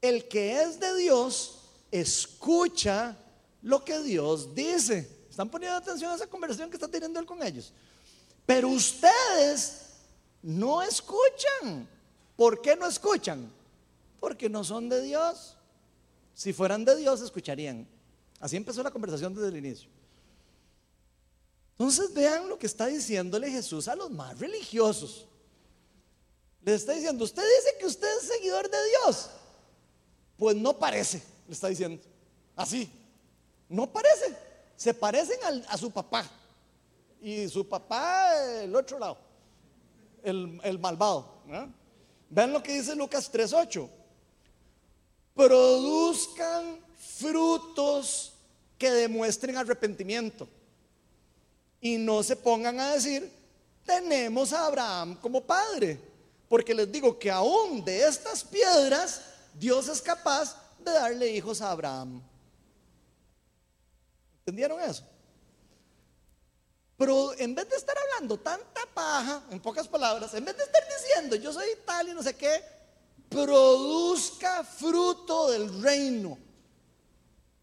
[0.00, 3.18] El que es de Dios escucha
[3.60, 5.13] lo que Dios dice.
[5.34, 7.72] ¿Están poniendo atención a esa conversación que está teniendo él con ellos?
[8.46, 9.80] Pero ustedes
[10.40, 11.88] no escuchan.
[12.36, 13.52] ¿Por qué no escuchan?
[14.20, 15.56] Porque no son de Dios.
[16.34, 17.84] Si fueran de Dios, escucharían.
[18.38, 19.90] Así empezó la conversación desde el inicio.
[21.72, 25.26] Entonces vean lo que está diciéndole Jesús a los más religiosos.
[26.62, 29.30] Les está diciendo, usted dice que usted es seguidor de Dios.
[30.36, 32.00] Pues no parece, le está diciendo.
[32.54, 32.88] Así.
[33.68, 34.53] No parece.
[34.84, 36.30] Se parecen a su papá.
[37.22, 39.16] Y su papá el otro lado.
[40.22, 41.38] El, malvado.
[42.28, 43.88] Vean lo que dice Lucas 3.8.
[45.32, 48.34] Produzcan frutos
[48.76, 50.46] que demuestren arrepentimiento.
[51.80, 53.32] Y no se pongan a decir,
[53.86, 55.98] tenemos a Abraham como padre.
[56.46, 59.22] Porque les digo que aún de estas piedras,
[59.54, 62.20] Dios es capaz de darle hijos a Abraham.
[64.46, 65.02] ¿Entendieron eso?
[66.98, 70.82] Pero en vez de estar hablando tanta paja, en pocas palabras, en vez de estar
[70.86, 72.62] diciendo yo soy tal y no sé qué,
[73.30, 76.38] produzca fruto del reino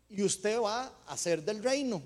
[0.10, 2.02] y usted va a ser del reino,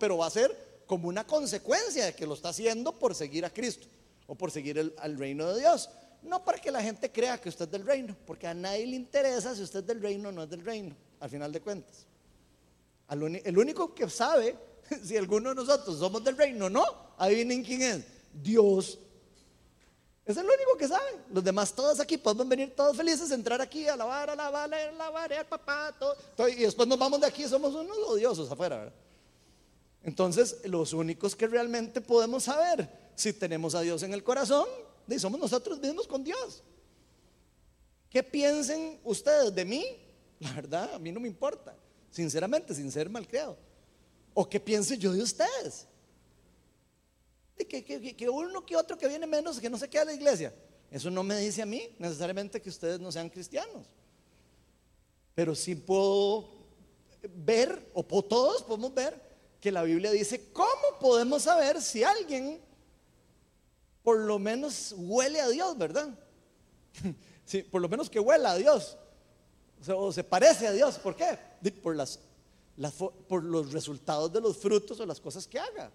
[0.00, 3.50] pero va a ser como una consecuencia de que lo está haciendo por seguir a
[3.50, 3.86] Cristo
[4.26, 5.90] o por seguir al reino de Dios.
[6.22, 8.96] No para que la gente crea que usted es del reino, porque a nadie le
[8.96, 12.06] interesa si usted es del reino o no es del reino, al final de cuentas.
[13.08, 14.56] El único que sabe
[15.04, 16.84] si alguno de nosotros somos del reino no,
[17.18, 18.04] adivinen quién es.
[18.32, 18.98] Dios
[20.24, 21.20] es el único que sabe.
[21.30, 25.94] Los demás todos aquí podemos venir todos felices, entrar aquí, alabar, alabar, alabar, al papá,
[25.98, 28.92] todo, y después nos vamos de aquí, somos unos odiosos afuera.
[30.02, 34.66] Entonces, los únicos que realmente podemos saber si tenemos a Dios en el corazón,
[35.18, 36.62] somos nosotros mismos con Dios.
[38.08, 39.84] ¿Qué piensen ustedes de mí?
[40.40, 41.74] La verdad, a mí no me importa,
[42.14, 43.58] sinceramente, sin ser malcriado.
[44.32, 45.88] ¿O qué piense yo de ustedes?
[47.68, 50.54] que, uno que otro que viene menos, que no se queda a la iglesia.
[50.90, 53.88] Eso no me dice a mí necesariamente que ustedes no sean cristianos.
[55.34, 56.50] Pero sí puedo
[57.34, 59.20] ver, o todos podemos ver,
[59.60, 62.60] que la Biblia dice, ¿cómo podemos saber si alguien
[64.04, 66.16] por lo menos huele a Dios, verdad?
[67.46, 68.96] Sí, por lo menos que huela a Dios.
[69.86, 70.98] O, se parece a Dios.
[70.98, 71.38] ¿Por qué?
[71.72, 75.90] Por, los resultados de los frutos o las cosas que haga.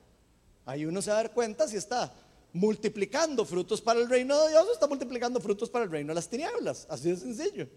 [0.65, 2.13] Ahí uno se va a dar cuenta si está
[2.53, 6.15] multiplicando frutos para el reino de Dios o está multiplicando frutos para el reino de
[6.15, 6.88] las tinieblas.
[6.89, 7.67] Así de sencillo.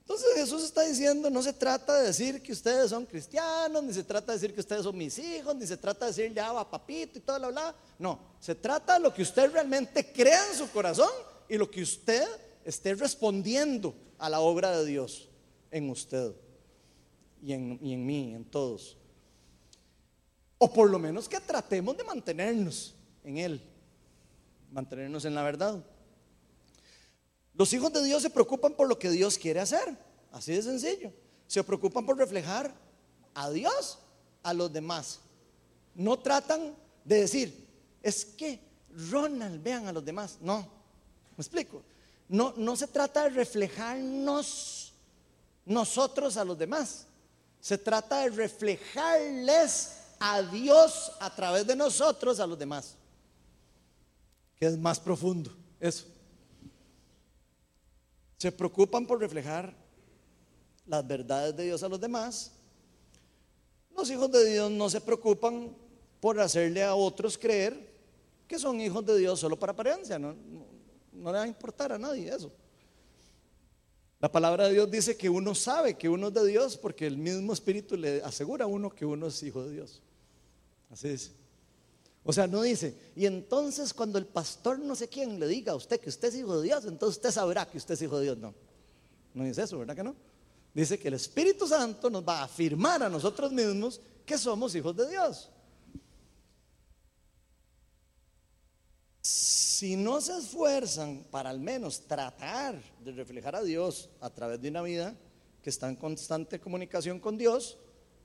[0.00, 4.04] Entonces Jesús está diciendo, no se trata de decir que ustedes son cristianos, ni se
[4.04, 6.70] trata de decir que ustedes son mis hijos, ni se trata de decir ya va
[6.70, 7.74] papito y todo lo bla.
[7.98, 11.10] No, se trata de lo que usted realmente crea en su corazón
[11.48, 12.26] y lo que usted
[12.66, 15.28] esté respondiendo a la obra de Dios
[15.70, 16.34] en usted
[17.44, 18.96] y en, y mí, en todos.
[20.56, 23.60] O por lo menos que tratemos de mantenernos en Él,
[24.72, 25.84] mantenernos en la verdad.
[27.54, 29.94] Los hijos de Dios se preocupan por lo que Dios quiere hacer,
[30.32, 31.12] así de sencillo.
[31.46, 32.74] Se preocupan por reflejar
[33.34, 33.98] a Dios
[34.42, 35.20] a los demás.
[35.94, 36.74] No tratan
[37.04, 37.68] de decir,
[38.02, 38.58] es que
[39.10, 40.38] Ronald, vean a los demás.
[40.40, 40.60] No,
[41.36, 41.82] me explico.
[42.28, 44.94] No, no se trata de reflejarnos
[45.66, 47.06] nosotros a los demás.
[47.64, 52.94] Se trata de reflejarles a Dios a través de nosotros a los demás.
[54.54, 55.50] Que es más profundo
[55.80, 56.04] eso.
[58.36, 59.74] Se preocupan por reflejar
[60.84, 62.52] las verdades de Dios a los demás.
[63.96, 65.74] Los hijos de Dios no se preocupan
[66.20, 67.94] por hacerle a otros creer
[68.46, 70.18] que son hijos de Dios solo para apariencia.
[70.18, 70.66] No, no,
[71.14, 72.52] le va a importar a nadie eso.
[74.24, 77.18] La palabra de Dios dice que uno sabe que uno es de Dios porque el
[77.18, 80.00] mismo Espíritu le asegura a uno que uno es hijo de Dios.
[80.90, 81.32] Así dice.
[82.22, 85.74] O sea, no dice, y entonces cuando el pastor no sé quién le diga a
[85.74, 88.24] usted que usted es hijo de Dios, entonces usted sabrá que usted es hijo de
[88.24, 88.38] Dios.
[88.38, 88.54] No,
[89.34, 90.16] no dice eso, ¿verdad que no?
[90.72, 94.96] Dice que el Espíritu Santo nos va a afirmar a nosotros mismos que somos hijos
[94.96, 95.50] de Dios.
[99.74, 104.68] Si no se esfuerzan para al menos tratar de reflejar a Dios a través de
[104.68, 105.16] una vida
[105.60, 107.76] que está en constante comunicación con Dios,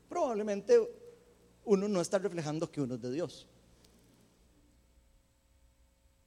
[0.08, 0.80] probablemente
[1.66, 3.48] uno no está reflejando que uno es de Dios.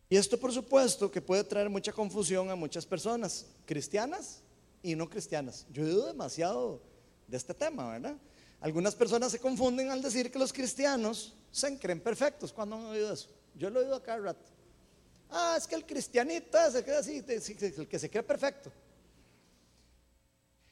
[0.09, 4.43] Y esto por supuesto que puede traer mucha confusión a muchas personas, cristianas
[4.83, 5.69] y no cristianas.
[5.71, 6.83] Yo oído demasiado
[7.29, 8.17] de este tema, ¿verdad?
[8.59, 12.53] Algunas personas se confunden al decir que los cristianos se creen perfectos.
[12.53, 13.29] ¿Cuándo han oído eso?
[13.55, 14.52] Yo lo he oído acá rato.
[15.35, 18.71] Ah, es que el cristianita se queda así, el que se cree perfecto.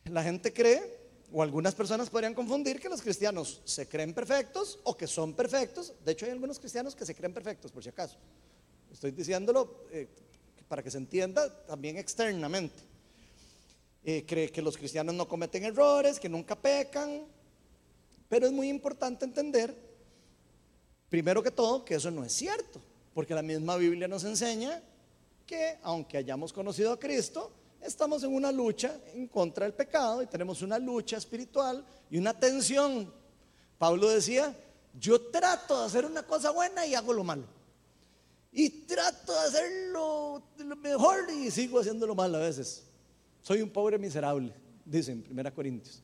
[0.04, 1.00] La gente cree,
[1.32, 5.94] o algunas personas podrían confundir que los cristianos se creen perfectos o que son perfectos.
[6.04, 8.18] De hecho, hay algunos cristianos que se creen perfectos, por si acaso.
[8.92, 10.08] Estoy diciéndolo eh,
[10.68, 12.82] para que se entienda también externamente.
[14.04, 17.24] Eh, cree que los cristianos no cometen errores, que nunca pecan,
[18.28, 19.74] pero es muy importante entender,
[21.08, 22.80] primero que todo, que eso no es cierto,
[23.20, 24.82] porque la misma Biblia nos enseña
[25.46, 27.52] que aunque hayamos conocido a Cristo,
[27.82, 32.32] estamos en una lucha en contra del pecado y tenemos una lucha espiritual y una
[32.32, 33.12] tensión.
[33.76, 34.56] Pablo decía,
[34.98, 37.44] yo trato de hacer una cosa buena y hago lo malo.
[38.52, 42.84] Y trato de hacerlo lo mejor y sigo haciéndolo mal a veces.
[43.42, 44.54] Soy un pobre miserable,
[44.86, 46.02] dice en 1 Corintios.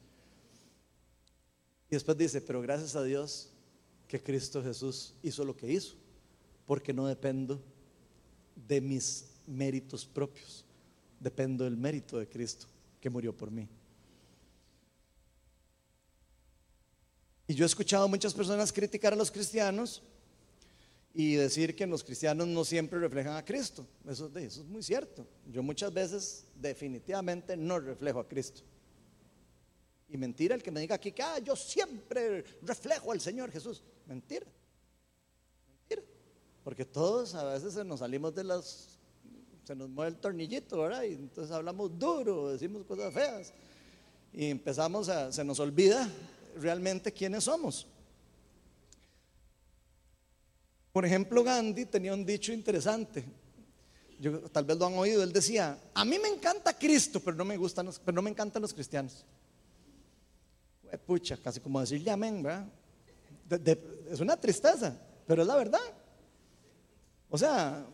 [1.89, 3.55] Y después dice, pero gracias a Dios
[4.07, 5.97] que Cristo Jesús hizo lo que hizo,
[6.67, 7.63] porque no dependo
[8.55, 10.65] de mis méritos propios,
[11.21, 12.67] dependo del mérito de Cristo
[13.01, 13.69] que murió por mí.
[17.49, 20.03] Y yo he escuchado muchas personas criticar a los cristianos
[21.15, 23.87] y decir que los cristianos no siempre reflejan a Cristo.
[24.07, 25.27] Eso, es muy cierto.
[25.51, 28.63] Yo muchas veces definitivamente no reflejo a Cristo.
[30.09, 33.83] Y mentira el que me diga aquí que ah, yo siempre reflejo al Señor Jesús.
[34.07, 34.47] Mentira.
[36.67, 38.99] Porque todos a veces se nos salimos de las...
[39.63, 41.05] Se nos mueve el tornillito, ¿verdad?
[41.05, 43.53] Y entonces hablamos duro, decimos cosas feas.
[44.33, 45.31] Y empezamos a...
[45.31, 46.11] Se nos olvida
[46.57, 47.87] realmente quiénes somos.
[50.93, 53.25] Por ejemplo, Gandhi tenía un dicho interesante.
[54.19, 55.23] Yo, tal vez lo han oído.
[55.23, 58.61] Él decía: A mí me encanta Cristo, pero no me gustan, pero no me encantan
[58.61, 59.25] los cristianos.
[61.07, 62.67] Pucha, casi como decirle amén, ¿verdad?
[64.11, 66.06] es una tristeza, pero es la verdad.
[67.29, 67.87] O sea,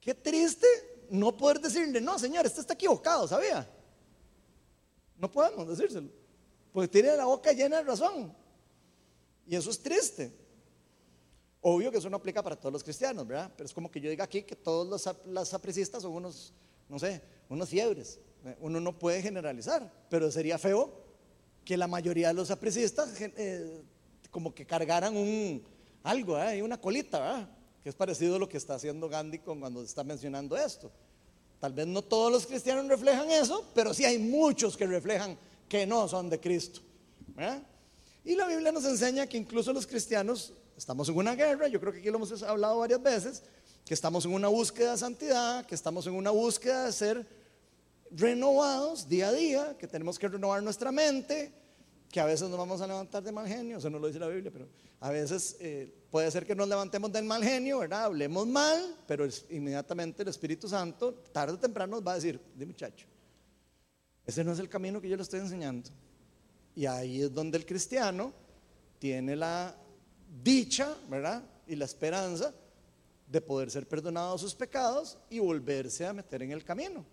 [0.00, 0.66] qué triste
[1.10, 3.68] no poder decirle, no, señor, este está equivocado, ¿sabía?
[5.18, 6.08] No podemos decírselo,
[6.72, 8.34] porque tiene la boca llena de razón.
[9.46, 10.32] Y eso es triste.
[11.60, 13.50] Obvio que eso no aplica para todos los cristianos, ¿verdad?
[13.56, 16.52] Pero es como que yo diga aquí que todos los, las sapricistas son unos,
[16.88, 18.20] no sé, unos fiebres.
[18.60, 20.92] Uno no puede generalizar, pero sería feo
[21.64, 23.82] que la mayoría de los sapricistas eh,
[24.30, 25.64] como que cargaran un
[26.02, 26.62] algo, ¿eh?
[26.62, 27.48] una colita, ¿verdad?
[27.84, 30.90] Que es parecido a lo que está haciendo Gandhi cuando está mencionando esto.
[31.60, 35.86] Tal vez no todos los cristianos reflejan eso, pero sí hay muchos que reflejan que
[35.86, 36.80] no son de Cristo.
[37.28, 37.62] ¿verdad?
[38.24, 41.92] Y la Biblia nos enseña que incluso los cristianos Estamos en una guerra, yo creo
[41.92, 43.42] que aquí lo hemos hablado varias veces,
[43.84, 47.26] que estamos en una búsqueda de santidad, que estamos en una búsqueda de ser
[48.10, 51.52] renovados día a día, que tenemos que renovar nuestra mente,
[52.14, 54.28] que a veces nos vamos a levantar de mal genio, eso no lo dice la
[54.28, 54.68] Biblia, pero
[55.00, 58.04] a veces eh, puede ser que nos levantemos del mal genio, ¿verdad?
[58.04, 62.66] Hablemos mal, pero inmediatamente el Espíritu Santo, tarde o temprano, nos va a decir, de
[62.66, 63.08] muchacho,
[64.24, 65.90] ese no es el camino que yo le estoy enseñando.
[66.76, 68.32] Y ahí es donde el cristiano
[69.00, 69.74] tiene la
[70.40, 71.42] dicha, ¿verdad?
[71.66, 72.54] Y la esperanza
[73.26, 77.04] de poder ser perdonado sus pecados y volverse a meter en el camino.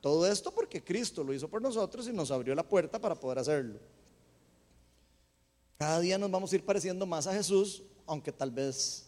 [0.00, 3.38] Todo esto porque Cristo lo hizo por nosotros y nos abrió la puerta para poder
[3.38, 3.78] hacerlo.
[5.78, 9.06] Cada día nos vamos a ir pareciendo más a Jesús, aunque tal vez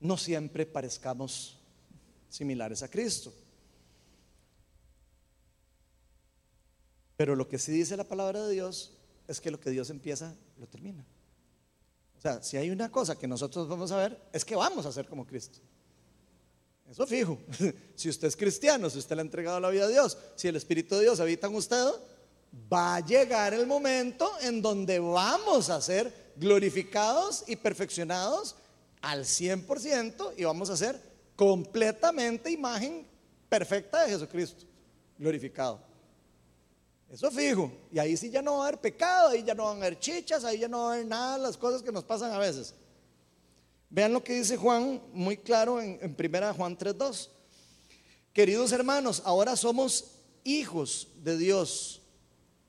[0.00, 1.58] no siempre parezcamos
[2.28, 3.32] similares a Cristo.
[7.16, 8.92] Pero lo que sí dice la palabra de Dios
[9.28, 11.04] es que lo que Dios empieza, lo termina.
[12.18, 14.92] O sea, si hay una cosa que nosotros vamos a ver, es que vamos a
[14.92, 15.58] ser como Cristo.
[16.90, 17.38] Eso fijo.
[17.94, 20.56] Si usted es cristiano, si usted le ha entregado la vida a Dios, si el
[20.56, 21.86] Espíritu de Dios habita en usted,
[22.72, 28.56] va a llegar el momento en donde vamos a ser glorificados y perfeccionados
[29.00, 31.00] al 100% y vamos a ser
[31.36, 33.06] completamente imagen
[33.48, 34.64] perfecta de Jesucristo,
[35.18, 35.80] glorificado.
[37.10, 37.70] Eso fijo.
[37.92, 39.98] Y ahí sí ya no va a haber pecado, ahí ya no van a haber
[39.98, 42.38] chichas, ahí ya no va a haber nada de las cosas que nos pasan a
[42.38, 42.74] veces.
[43.90, 47.28] Vean lo que dice Juan muy claro en, en primera Juan 3.2.
[48.32, 52.02] Queridos hermanos, ahora somos hijos de Dios,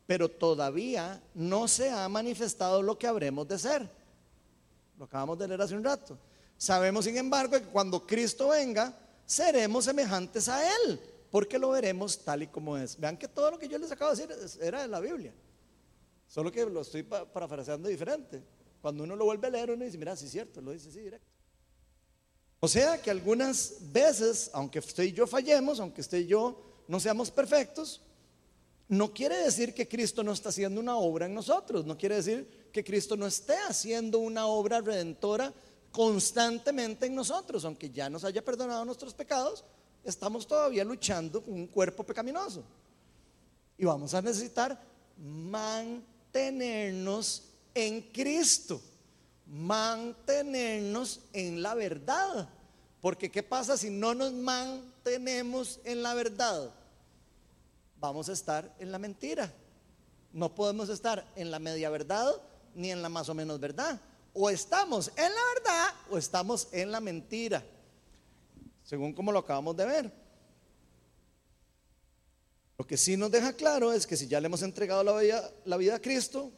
[0.07, 3.89] pero todavía no se ha manifestado lo que habremos de ser.
[4.97, 6.17] Lo acabamos de leer hace un rato.
[6.57, 10.99] Sabemos, sin embargo, que cuando Cristo venga, seremos semejantes a Él,
[11.31, 12.99] porque lo veremos tal y como es.
[12.99, 15.33] Vean que todo lo que yo les acabo de decir era de la Biblia,
[16.27, 18.43] solo que lo estoy parafraseando diferente.
[18.81, 20.99] Cuando uno lo vuelve a leer, uno dice, mira, sí es cierto, lo dice así
[20.99, 21.27] directo.
[22.59, 26.99] O sea que algunas veces, aunque usted y yo fallemos, aunque usted y yo no
[26.99, 28.01] seamos perfectos,
[28.87, 32.69] no quiere decir que Cristo no está haciendo una obra en nosotros, no quiere decir
[32.71, 35.51] que Cristo no esté haciendo una obra redentora
[35.91, 39.63] constantemente en nosotros, aunque ya nos haya perdonado nuestros pecados,
[40.03, 42.63] estamos todavía luchando con un cuerpo pecaminoso.
[43.77, 44.77] Y vamos a necesitar
[45.17, 48.81] mantenernos en Cristo,
[49.47, 52.49] mantenernos en la verdad.
[53.01, 56.71] Porque ¿qué pasa si no nos mantenemos en la verdad?
[57.99, 59.51] Vamos a estar en la mentira.
[60.33, 62.33] No podemos estar en la media verdad
[62.73, 63.99] ni en la más o menos verdad
[64.35, 67.63] o estamos en la verdad o estamos en la mentira,
[68.83, 70.11] según como lo acabamos de ver.
[72.77, 75.51] Lo que sí nos deja claro es que si ya le hemos entregado la vida,
[75.63, 76.51] la vida a Cristo,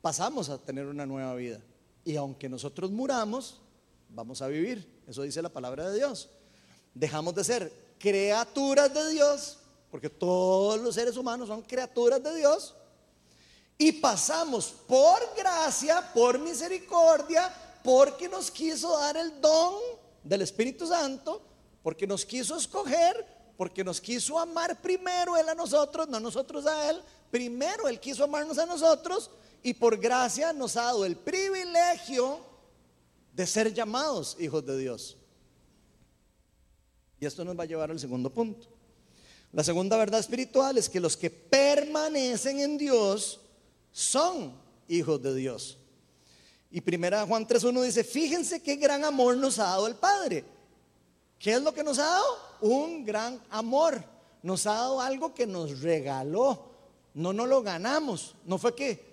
[0.00, 1.60] pasamos a tener una nueva vida.
[2.02, 3.60] Y aunque nosotros muramos,
[4.08, 5.02] vamos a vivir.
[5.06, 6.30] Eso dice la palabra de Dios.
[6.94, 9.58] Dejamos de ser criaturas de Dios,
[9.92, 12.74] porque todos los seres humanos son criaturas de Dios
[13.76, 17.52] y pasamos por gracia, por misericordia,
[17.84, 19.74] porque nos quiso dar el don
[20.24, 21.42] del Espíritu Santo,
[21.82, 23.26] porque nos quiso escoger,
[23.58, 27.02] porque nos quiso amar primero Él a nosotros, no nosotros a Él.
[27.30, 29.30] Primero Él quiso amarnos a nosotros
[29.62, 32.40] y por gracia nos ha dado el privilegio
[33.34, 35.18] de ser llamados hijos de Dios.
[37.20, 38.71] Y esto nos va a llevar al segundo punto.
[39.52, 43.40] La segunda verdad espiritual es que los que permanecen en Dios
[43.92, 44.54] son
[44.88, 45.78] hijos de Dios.
[46.70, 50.44] Y primera Juan 3.1 dice, fíjense qué gran amor nos ha dado el Padre.
[51.38, 52.38] ¿Qué es lo que nos ha dado?
[52.62, 54.02] Un gran amor.
[54.42, 56.70] Nos ha dado algo que nos regaló.
[57.12, 58.34] No nos lo ganamos.
[58.46, 59.04] No fue que,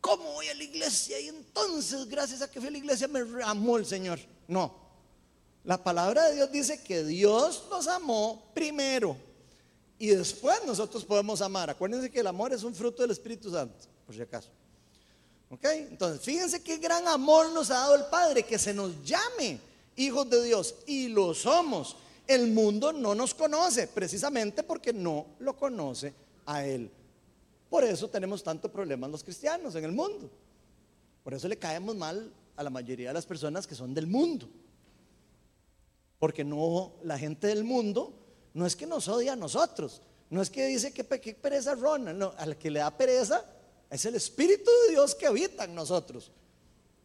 [0.00, 1.20] ¿cómo voy a la iglesia?
[1.20, 4.18] Y entonces, gracias a que fui a la iglesia, me amó el Señor.
[4.48, 4.74] No.
[5.62, 9.29] La palabra de Dios dice que Dios nos amó primero.
[10.00, 11.68] Y después nosotros podemos amar.
[11.68, 14.48] Acuérdense que el amor es un fruto del Espíritu Santo por si acaso.
[15.50, 15.62] ¿Ok?
[15.62, 19.60] Entonces, fíjense qué gran amor nos ha dado el Padre, que se nos llame
[19.96, 20.74] hijos de Dios.
[20.86, 21.96] Y lo somos.
[22.26, 26.14] El mundo no nos conoce, precisamente porque no lo conoce
[26.46, 26.90] a Él.
[27.68, 30.30] Por eso tenemos tantos problemas los cristianos en el mundo.
[31.22, 34.48] Por eso le caemos mal a la mayoría de las personas que son del mundo.
[36.18, 38.14] Porque no, la gente del mundo
[38.54, 42.32] no es que nos odia a nosotros, no es que dice que, pereza Ronald, no,
[42.36, 43.44] al que le da pereza
[43.90, 46.30] es el Espíritu de Dios que habita en nosotros.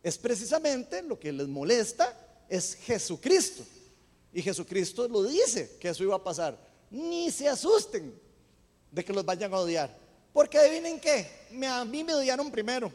[0.03, 2.15] Es precisamente lo que les molesta,
[2.47, 3.63] es Jesucristo.
[4.31, 6.55] Y Jesucristo lo dice que eso iba a pasar.
[6.91, 8.13] Ni se asusten
[8.91, 9.97] de que los vayan a odiar.
[10.31, 11.27] Porque adivinen qué,
[11.67, 12.91] a mí me odiaron primero.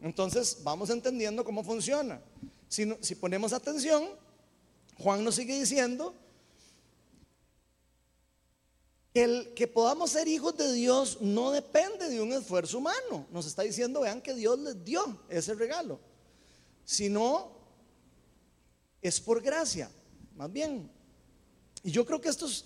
[0.00, 2.20] Entonces vamos entendiendo cómo funciona.
[2.68, 4.08] Si, si ponemos atención,
[4.98, 6.14] Juan nos sigue diciendo
[9.18, 13.26] el que podamos ser hijos de Dios no depende de un esfuerzo humano.
[13.30, 15.98] Nos está diciendo, vean que Dios les dio ese regalo.
[16.84, 17.52] Sino
[19.00, 19.90] es por gracia,
[20.34, 20.90] más bien.
[21.82, 22.64] Y yo creo que esto es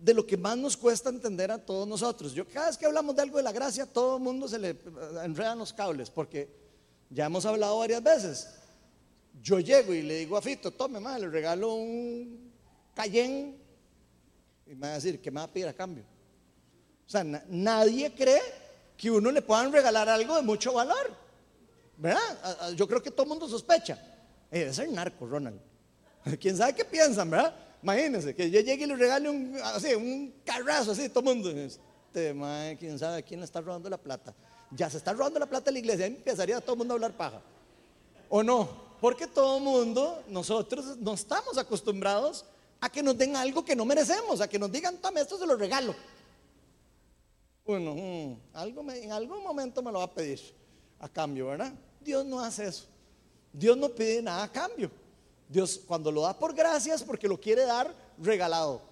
[0.00, 2.32] de lo que más nos cuesta entender a todos nosotros.
[2.32, 4.76] Yo cada vez que hablamos de algo de la gracia, todo el mundo se le
[5.24, 6.48] enredan los cables, porque
[7.10, 8.48] ya hemos hablado varias veces.
[9.42, 12.52] Yo llego y le digo a Fito, tome más, le regalo un
[12.94, 13.65] Cayenne
[14.66, 16.04] y me va a decir, ¿qué me va a pedir a cambio?
[17.06, 18.42] O sea, nadie cree
[18.96, 21.14] que uno le puedan regalar algo de mucho valor.
[21.96, 22.72] ¿Verdad?
[22.74, 23.98] Yo creo que todo el mundo sospecha.
[24.50, 25.60] Eh, debe ser narco, Ronald.
[26.40, 27.54] ¿Quién sabe qué piensan, verdad?
[27.82, 31.50] Imagínense que yo llegue y le regale un, así, un carrazo así, todo el mundo.
[31.50, 34.34] Este, madre, quién sabe quién le está robando la plata.
[34.70, 37.12] ya se está robando la plata de la iglesia, empezaría todo el mundo a hablar
[37.12, 37.40] paja.
[38.28, 38.68] ¿O no?
[39.00, 42.44] Porque todo el mundo, nosotros no estamos acostumbrados
[42.80, 45.46] a que nos den algo que no merecemos, a que nos digan, tome, esto se
[45.46, 45.94] lo regalo.
[47.64, 50.40] Bueno, mm, algo en algún momento me lo va a pedir
[51.00, 51.72] a cambio, ¿verdad?
[52.00, 52.86] Dios no hace eso.
[53.52, 54.90] Dios no pide nada a cambio.
[55.48, 58.82] Dios cuando lo da por gracias porque lo quiere dar regalado.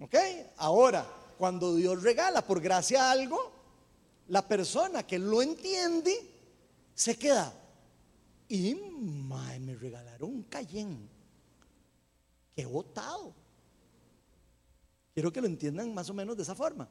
[0.00, 0.14] ¿Ok?
[0.56, 1.06] Ahora,
[1.38, 3.52] cuando Dios regala por gracia algo,
[4.28, 6.14] la persona que lo entiende
[6.94, 7.52] se queda.
[8.48, 11.08] Y me regalaron un Cayenne.
[12.56, 13.34] He votado.
[15.14, 16.88] Quiero que lo entiendan más o menos de esa forma.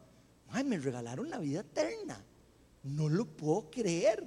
[0.49, 2.23] Ay, me regalaron la vida eterna.
[2.83, 4.23] No lo puedo creer.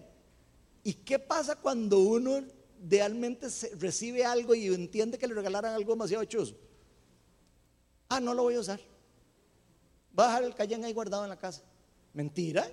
[0.83, 2.45] ¿Y qué pasa cuando uno
[2.89, 6.55] realmente recibe algo y entiende que le regalaran algo demasiado chuzo?
[8.09, 8.81] Ah, no lo voy a usar.
[10.19, 11.63] Va a dejar el Cayenne ahí guardado en la casa.
[12.13, 12.69] Mentira.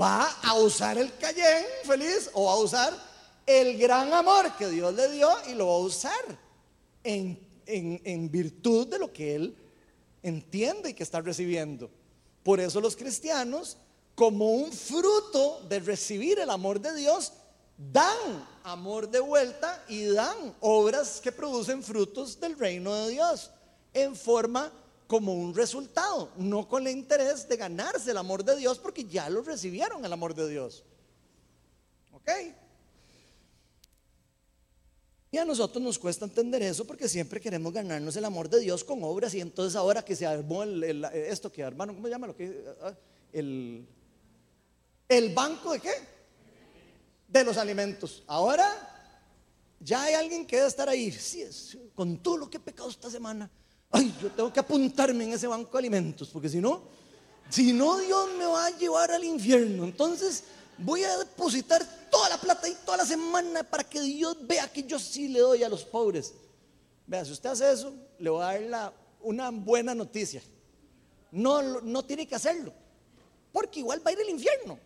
[0.00, 2.92] Va a usar el Cayenne feliz o va a usar
[3.46, 6.49] el gran amor que Dios le dio y lo va a usar
[7.04, 9.56] en, virtud de lo que él
[10.22, 11.90] entiende y que está recibiendo.
[12.42, 13.76] Por eso los cristianos,
[14.14, 17.32] como un fruto de recibir el amor de Dios,
[17.76, 23.50] dan amor de vuelta y dan obras que producen frutos del reino de Dios
[23.94, 24.72] en forma
[25.06, 29.28] como un resultado, no con el interés de ganarse el amor de Dios porque ya
[29.28, 30.84] lo recibieron el amor de Dios.
[32.12, 32.30] ¿Ok?
[35.32, 38.82] Y a nosotros nos cuesta entender eso porque siempre queremos ganarnos el amor de Dios
[38.82, 42.26] con obras y entonces ahora que se armó el, esto que hermano, ¿cómo se llama?
[42.26, 42.92] Lo que, ah,
[43.32, 43.86] el,
[45.08, 45.92] el banco de qué?
[47.28, 48.24] De los alimentos.
[48.26, 48.66] Ahora
[49.78, 51.44] ya hay alguien que debe estar ahí, sí,
[51.94, 53.48] con todo lo que he pecado esta semana.
[53.92, 56.82] Ay, yo tengo que apuntarme en ese banco de alimentos porque si no,
[57.48, 59.84] si no Dios me va a llevar al infierno.
[59.84, 60.42] Entonces
[60.76, 64.82] voy a depositar toda la plata y toda la semana para que Dios vea que
[64.82, 66.34] yo sí le doy a los pobres.
[67.06, 70.42] Vea, si usted hace eso, le voy a dar una buena noticia.
[71.30, 72.72] No, no tiene que hacerlo,
[73.52, 74.78] porque igual va a ir al infierno.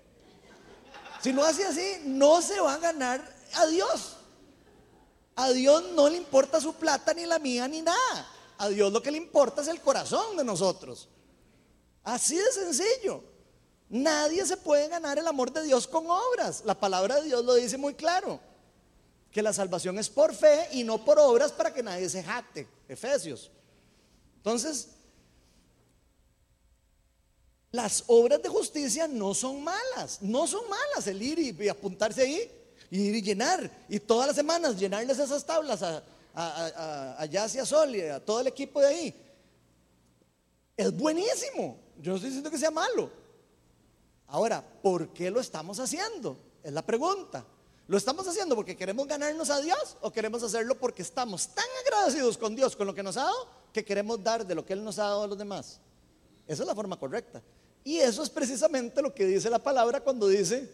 [1.23, 4.17] Si no hace así, no se va a ganar a Dios.
[5.37, 8.29] A Dios no le importa su plata, ni la mía, ni nada.
[8.59, 11.09] A Dios lo que le importa es el corazón de nosotros.
[12.05, 13.25] Así de sencillo.
[13.95, 16.63] Nadie se puede ganar el amor de Dios con obras.
[16.65, 18.41] La palabra de Dios lo dice muy claro.
[19.31, 22.67] Que la salvación es por fe y no por obras para que nadie se jacte.
[22.89, 23.53] Efesios.
[24.39, 24.89] Entonces,
[27.71, 30.21] las obras de justicia no son malas.
[30.21, 32.51] No son malas el ir y, apuntarse ahí
[32.91, 33.71] y ir y llenar.
[33.89, 36.03] Y todas las semanas llenarles esas tablas a,
[36.35, 39.15] a, a, a Sol y a todo el equipo de ahí.
[40.77, 41.79] Es buenísimo.
[42.01, 43.23] Yo no estoy diciendo que sea malo.
[44.29, 46.37] Ahora, ¿por qué lo estamos haciendo?
[46.63, 47.45] Es la pregunta.
[47.87, 52.39] ¿Lo estamos haciendo porque queremos ganarnos a Dios o queremos hacerlo porque estamos tan agradecidos
[52.39, 54.83] con Dios, con lo que nos ha dado, que queremos dar de lo que Él
[54.83, 55.81] nos ha dado a los demás?
[56.47, 57.43] Esa es la forma correcta.
[57.85, 60.71] Y eso es precisamente lo que dice la palabra cuando dice,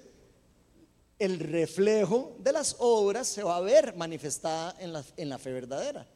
[1.18, 6.07] el reflejo de las obras se va a ver manifestada en la, fe verdadera.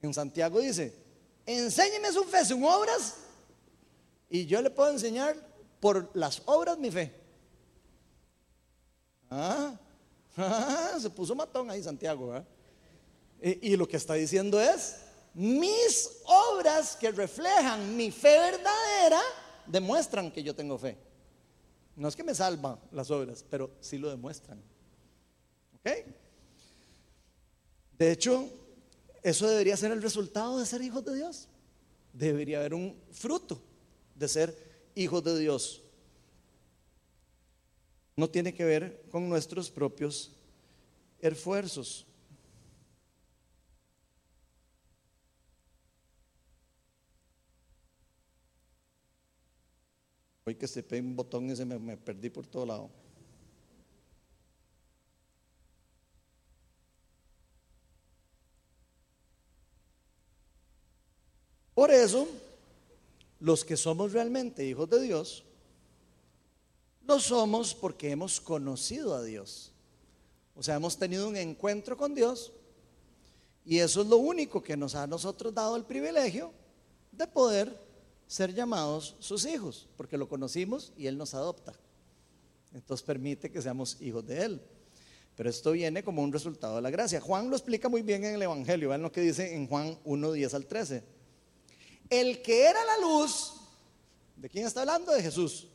[0.00, 0.94] En Santiago dice,
[1.44, 3.16] enséñeme su fe, son obras
[4.30, 5.36] y yo le puedo enseñar
[5.80, 7.12] por las obras mi fe.
[9.28, 9.76] Ah,
[10.36, 12.32] ah se puso matón ahí Santiago.
[13.42, 14.96] Y, y lo que está diciendo es,
[15.34, 19.20] mis obras que reflejan mi fe verdadera
[19.66, 20.96] demuestran que yo tengo fe.
[21.96, 24.62] No es que me salvan las obras, pero sí lo demuestran.
[25.80, 25.90] ¿Ok?
[27.98, 28.48] De hecho,
[29.24, 31.48] eso debería ser el resultado de ser hijos de Dios.
[32.12, 33.60] Debería haber un fruto
[34.20, 34.54] de ser
[34.94, 35.82] hijos de Dios.
[38.14, 40.30] No tiene que ver con nuestros propios
[41.20, 42.06] esfuerzos.
[50.44, 52.90] Hoy que se pegue un botón y se me, me perdí por todo lado.
[61.74, 62.28] Por eso,
[63.40, 65.44] los que somos realmente hijos de Dios,
[67.06, 69.72] lo somos porque hemos conocido a Dios.
[70.54, 72.52] O sea, hemos tenido un encuentro con Dios
[73.64, 76.52] y eso es lo único que nos ha a nosotros dado el privilegio
[77.12, 77.80] de poder
[78.26, 81.72] ser llamados sus hijos, porque lo conocimos y Él nos adopta.
[82.72, 84.62] Entonces permite que seamos hijos de Él.
[85.34, 87.20] Pero esto viene como un resultado de la gracia.
[87.20, 88.90] Juan lo explica muy bien en el Evangelio.
[88.90, 91.02] Vean lo que dice en Juan 1, 10 al 13.
[92.10, 93.54] El que era la luz,
[94.36, 95.12] ¿de quién está hablando?
[95.12, 95.68] De Jesús.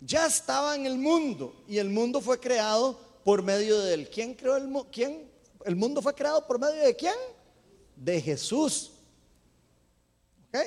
[0.00, 4.10] ya estaba en el mundo y el mundo fue creado por medio de él.
[4.10, 4.88] ¿Quién creó el mundo?
[4.90, 5.30] ¿Quién?
[5.64, 7.14] ¿El mundo fue creado por medio de quién?
[7.96, 8.92] De Jesús.
[10.48, 10.58] ¿Ok?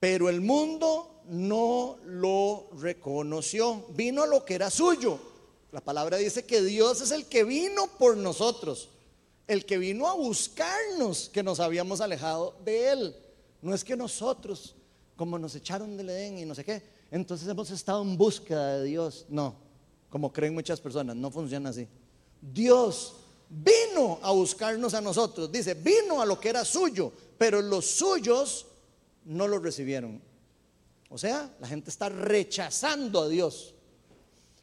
[0.00, 3.86] Pero el mundo no lo reconoció.
[3.90, 5.18] Vino a lo que era suyo.
[5.70, 8.90] La palabra dice que Dios es el que vino por nosotros.
[9.46, 13.16] El que vino a buscarnos que nos habíamos alejado de Él.
[13.60, 14.74] No es que nosotros,
[15.16, 18.84] como nos echaron del Edén y no sé qué, entonces hemos estado en búsqueda de
[18.84, 19.26] Dios.
[19.28, 19.54] No,
[20.10, 21.86] como creen muchas personas, no funciona así.
[22.40, 23.14] Dios
[23.48, 25.52] vino a buscarnos a nosotros.
[25.52, 28.66] Dice, vino a lo que era suyo, pero los suyos
[29.24, 30.20] no lo recibieron.
[31.08, 33.74] O sea, la gente está rechazando a Dios.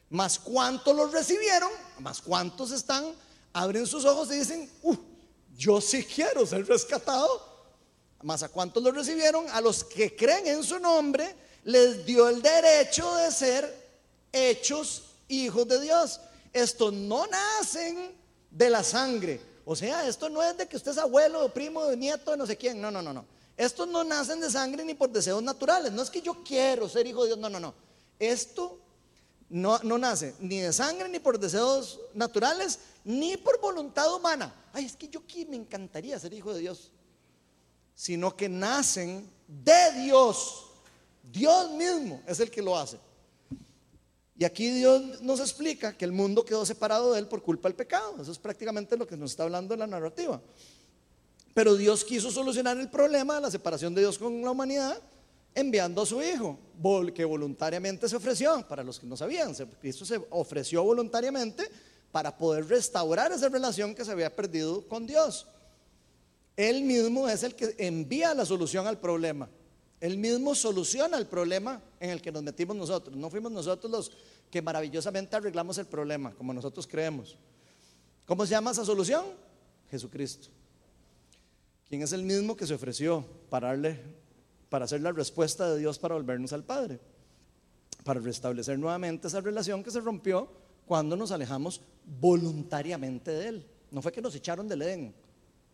[0.10, 1.70] Más cuántos los recibieron,
[2.00, 3.06] más cuántos están,
[3.60, 4.96] abren sus ojos y dicen, uh,
[5.58, 7.48] yo sí quiero ser rescatado.
[8.24, 12.42] Más a cuántos los recibieron, a los que creen en su nombre, les dio el
[12.42, 13.90] derecho de ser
[14.32, 16.20] hechos hijos de Dios.
[16.54, 18.16] Estos no nacen
[18.50, 19.42] de la sangre.
[19.66, 22.82] O sea, esto no es de que usted es abuelo, primo, nieto no sé quién.
[22.82, 23.26] No, no, no, no.
[23.56, 25.92] Estos no nacen de sangre ni por deseos naturales.
[25.92, 27.40] No es que yo quiero ser hijo de Dios.
[27.40, 27.74] No, no, no.
[28.18, 28.80] Esto
[29.50, 34.54] no, no nace ni de sangre, ni por deseos naturales, ni por voluntad humana.
[34.74, 36.92] Ay, es que yo aquí me encantaría ser hijo de Dios
[38.00, 40.68] sino que nacen de Dios.
[41.22, 42.98] Dios mismo es el que lo hace.
[44.38, 47.76] Y aquí Dios nos explica que el mundo quedó separado de Él por culpa del
[47.76, 48.16] pecado.
[48.22, 50.42] Eso es prácticamente lo que nos está hablando la narrativa.
[51.54, 54.98] Pero Dios quiso solucionar el problema de la separación de Dios con la humanidad
[55.60, 56.58] enviando a su Hijo,
[57.14, 61.70] que voluntariamente se ofreció, para los que no sabían, Cristo se ofreció voluntariamente
[62.12, 65.48] para poder restaurar esa relación que se había perdido con Dios.
[66.56, 69.50] Él mismo es el que envía la solución al problema.
[70.00, 73.16] Él mismo soluciona el problema en el que nos metimos nosotros.
[73.16, 74.12] No fuimos nosotros los
[74.50, 77.38] que maravillosamente arreglamos el problema, como nosotros creemos.
[78.26, 79.26] ¿Cómo se llama esa solución?
[79.92, 80.50] Jesucristo.
[81.88, 84.00] Quien es el mismo que se ofreció para, darle,
[84.70, 87.00] para hacer la respuesta de Dios para volvernos al Padre.
[88.04, 90.50] Para restablecer nuevamente esa relación que se rompió
[90.86, 91.82] cuando nos alejamos
[92.20, 93.68] voluntariamente de Él.
[93.92, 95.14] No fue que nos echaron del Edén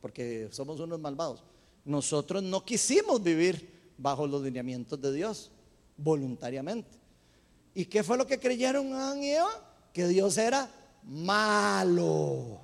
[0.06, 1.44] porque somos unos malvados.
[1.84, 5.52] Nosotros no quisimos vivir bajo los lineamientos de Dios
[5.98, 6.98] voluntariamente.
[7.74, 9.50] ¿Y qué fue lo que creyeron Adán y Eva?
[9.92, 10.70] Que Dios era
[11.04, 12.60] malo.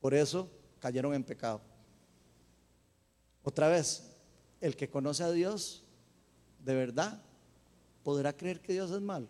[0.00, 1.60] Por eso cayeron en pecado.
[3.42, 4.09] Otra vez,
[4.60, 5.84] el que conoce a Dios
[6.64, 7.22] de verdad
[8.02, 9.28] podrá creer que Dios es malo.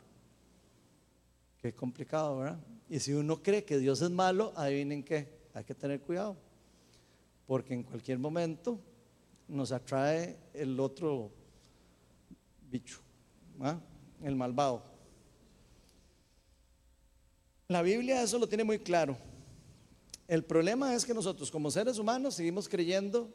[1.59, 2.61] Qué complicado, ¿verdad?
[2.89, 6.37] Y si uno cree que Dios es malo, adivinen qué, hay que tener cuidado
[7.51, 8.78] porque en cualquier momento
[9.49, 11.33] nos atrae el otro
[12.70, 13.01] bicho,
[14.22, 14.85] el malvado.
[17.66, 19.16] La Biblia eso lo tiene muy claro.
[20.28, 23.28] El problema es que nosotros como seres humanos seguimos creyendo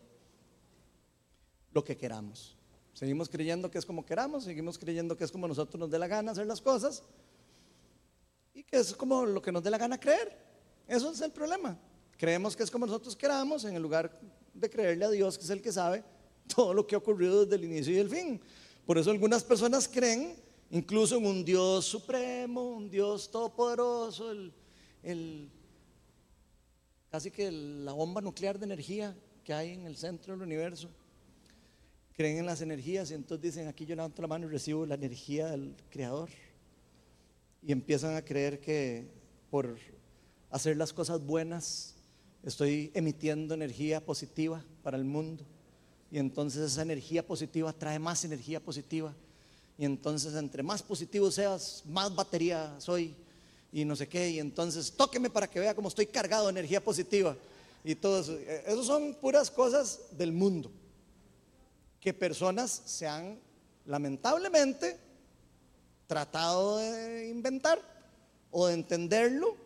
[1.76, 2.56] lo que queramos.
[2.94, 6.08] Seguimos creyendo que es como queramos, seguimos creyendo que es como nosotros nos dé la
[6.08, 7.04] gana hacer las cosas
[8.54, 10.38] y que es como lo que nos dé la gana creer.
[10.88, 11.78] Eso es el problema.
[12.18, 14.18] Creemos que es como nosotros queramos en el lugar
[14.54, 16.02] de creerle a Dios, que es el que sabe
[16.56, 18.40] todo lo que ha ocurrido desde el inicio y el fin.
[18.86, 20.38] Por eso algunas personas creen
[20.72, 24.32] incluso en un Dios supremo, un Dios todopoderoso,
[25.04, 25.52] el,
[27.12, 29.14] casi que la bomba nuclear de energía
[29.44, 30.90] que hay en el centro del universo.
[32.16, 34.96] Creen en las energías y entonces dicen, aquí yo levanto la mano y recibo la
[34.96, 36.30] energía del Creador.
[37.62, 39.06] Y empiezan a creer que
[39.50, 39.78] por
[40.50, 41.96] hacer las cosas buenas
[42.44, 45.44] estoy emitiendo energía positiva para el mundo.
[46.10, 49.14] Y entonces esa energía positiva trae más energía positiva.
[49.78, 53.14] Y entonces entre más positivo seas, más batería soy.
[53.74, 54.30] Y no sé qué.
[54.30, 57.36] Y entonces tóqueme para que vea cómo estoy cargado de energía positiva.
[57.84, 58.38] Y todo eso.
[58.38, 60.72] Eh, Esas son puras cosas del mundo.
[62.06, 63.40] Que personas se han
[63.84, 64.96] lamentablemente
[66.06, 67.82] tratado de inventar
[68.52, 69.58] o de entenderlo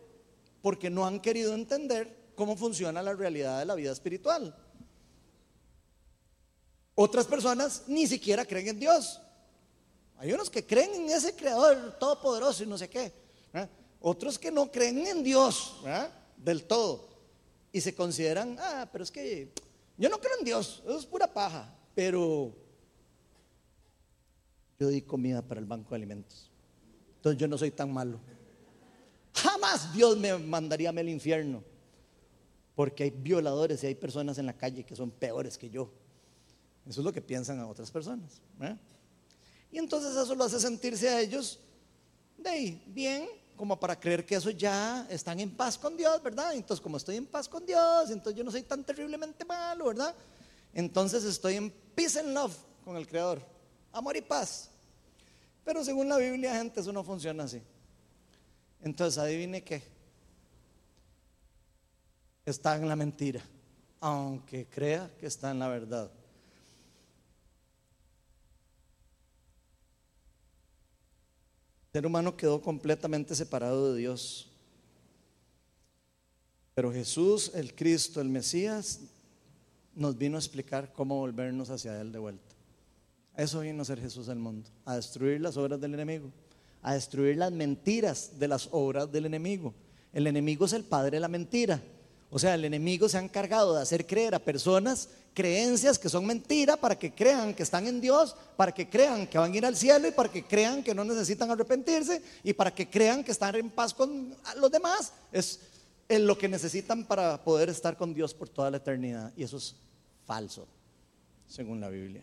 [0.62, 4.56] porque no han querido entender cómo funciona la realidad de la vida espiritual.
[6.94, 9.20] Otras personas ni siquiera creen en Dios.
[10.16, 13.12] Hay unos que creen en ese creador todopoderoso y no sé qué.
[14.00, 15.76] Otros que no creen en Dios
[16.38, 17.10] del todo.
[17.70, 19.52] Y se consideran, ah, pero es que
[19.98, 21.76] yo no creo en Dios, eso es pura paja.
[21.94, 22.54] Pero
[24.78, 26.50] yo di comida para el banco de alimentos.
[27.16, 28.18] Entonces yo no soy tan malo.
[29.34, 31.62] Jamás Dios me mandaría al infierno
[32.74, 35.90] porque hay violadores y hay personas en la calle que son peores que yo.
[36.88, 38.40] Eso es lo que piensan a otras personas.
[39.70, 41.60] Y entonces eso lo hace sentirse a ellos
[42.38, 46.54] de ahí, bien, como para creer que eso ya están en paz con Dios, ¿verdad?
[46.54, 50.14] Entonces, como estoy en paz con Dios, entonces yo no soy tan terriblemente malo, ¿verdad?
[50.72, 53.42] Entonces estoy en peace and love con el Creador,
[53.92, 54.70] amor y paz.
[55.64, 57.62] Pero según la Biblia, gente, eso no funciona así.
[58.82, 59.82] Entonces, adivine qué.
[62.46, 63.42] Está en la mentira,
[64.00, 66.10] aunque crea que está en la verdad.
[71.92, 74.50] El ser humano quedó completamente separado de Dios.
[76.74, 79.00] Pero Jesús, el Cristo, el Mesías,
[80.00, 82.54] nos vino a explicar cómo volvernos hacia Él de vuelta.
[83.36, 86.32] Eso vino a ser Jesús al mundo, a destruir las obras del enemigo,
[86.82, 89.74] a destruir las mentiras de las obras del enemigo.
[90.12, 91.82] El enemigo es el padre de la mentira.
[92.30, 96.24] O sea, el enemigo se ha encargado de hacer creer a personas creencias que son
[96.24, 99.66] mentiras para que crean que están en Dios, para que crean que van a ir
[99.66, 103.32] al cielo y para que crean que no necesitan arrepentirse y para que crean que
[103.32, 105.12] están en paz con los demás.
[105.30, 105.60] Es
[106.08, 109.32] lo que necesitan para poder estar con Dios por toda la eternidad.
[109.36, 109.76] Y eso es
[110.30, 110.64] falso,
[111.48, 112.22] según la Biblia.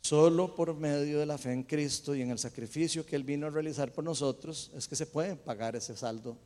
[0.00, 3.46] Solo por medio de la fe en Cristo y en el sacrificio que Él vino
[3.46, 6.38] a realizar por nosotros es que se puede pagar ese saldo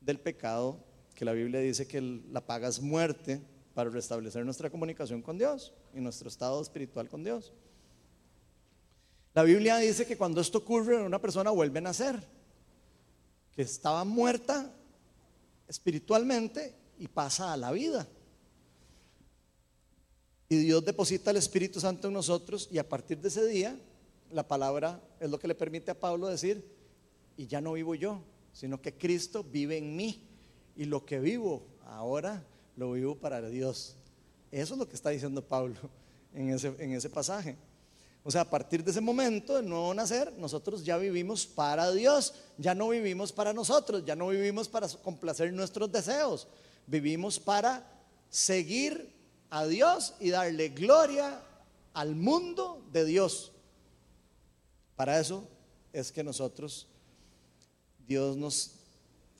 [0.00, 0.82] del pecado,
[1.14, 3.42] que la Biblia dice que la paga es muerte
[3.74, 7.52] para restablecer nuestra comunicación con Dios y nuestro estado espiritual con Dios.
[9.34, 12.26] La Biblia dice que cuando esto ocurre, una persona vuelve a nacer,
[13.52, 14.74] que estaba muerta
[15.68, 18.08] espiritualmente y pasa a la vida.
[20.50, 23.78] Y Dios deposita el Espíritu Santo en nosotros y a partir de ese día,
[24.30, 26.64] la palabra es lo que le permite a Pablo decir,
[27.36, 28.22] y ya no vivo yo,
[28.52, 30.26] sino que Cristo vive en mí.
[30.74, 32.42] Y lo que vivo ahora,
[32.76, 33.96] lo vivo para Dios.
[34.50, 35.76] Eso es lo que está diciendo Pablo
[36.34, 37.56] en ese, en ese pasaje.
[38.24, 42.34] O sea, a partir de ese momento del nuevo nacer, nosotros ya vivimos para Dios,
[42.56, 46.48] ya no vivimos para nosotros, ya no vivimos para complacer nuestros deseos,
[46.86, 47.86] vivimos para
[48.30, 49.17] seguir
[49.50, 51.42] a Dios y darle gloria
[51.94, 53.52] al mundo de Dios.
[54.96, 55.46] Para eso
[55.92, 56.86] es que nosotros,
[58.06, 58.72] Dios nos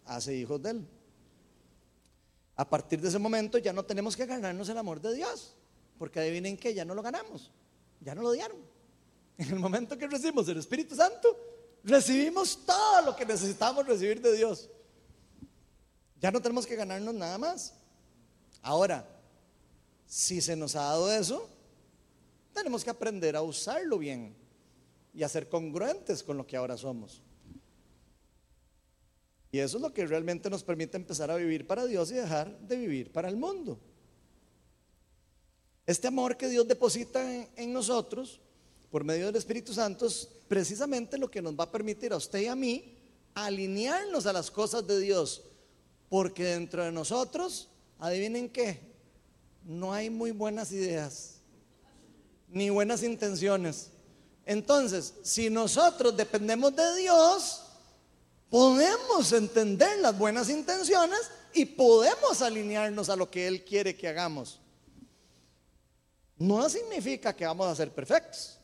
[0.04, 0.88] hace hijos de Él.
[2.56, 5.54] A partir de ese momento ya no tenemos que ganarnos el amor de Dios,
[5.98, 7.50] porque adivinen que ya no lo ganamos,
[8.00, 8.56] ya no lo dieron.
[9.36, 11.36] En el momento que recibimos el Espíritu Santo,
[11.84, 14.68] recibimos todo lo que necesitamos recibir de Dios.
[16.20, 17.74] Ya no tenemos que ganarnos nada más.
[18.62, 19.06] Ahora,
[20.08, 21.48] si se nos ha dado eso,
[22.54, 24.34] tenemos que aprender a usarlo bien
[25.14, 27.22] y a ser congruentes con lo que ahora somos.
[29.52, 32.58] Y eso es lo que realmente nos permite empezar a vivir para Dios y dejar
[32.60, 33.78] de vivir para el mundo.
[35.86, 38.40] Este amor que Dios deposita en, nosotros
[38.90, 42.40] por medio del Espíritu Santo es precisamente lo que nos va a permitir a usted
[42.40, 42.96] y a mí
[43.34, 45.42] alinearnos a las cosas de Dios.
[46.08, 48.87] Porque dentro de nosotros, adivinen qué,
[49.68, 51.42] no hay muy buenas ideas,
[52.48, 53.90] ni buenas intenciones.
[54.46, 57.64] Entonces, si nosotros dependemos de Dios,
[58.48, 61.20] podemos entender las buenas intenciones
[61.52, 64.58] y podemos alinearnos a lo que Él quiere que hagamos.
[66.38, 68.58] No significa que vamos a ser perfectos.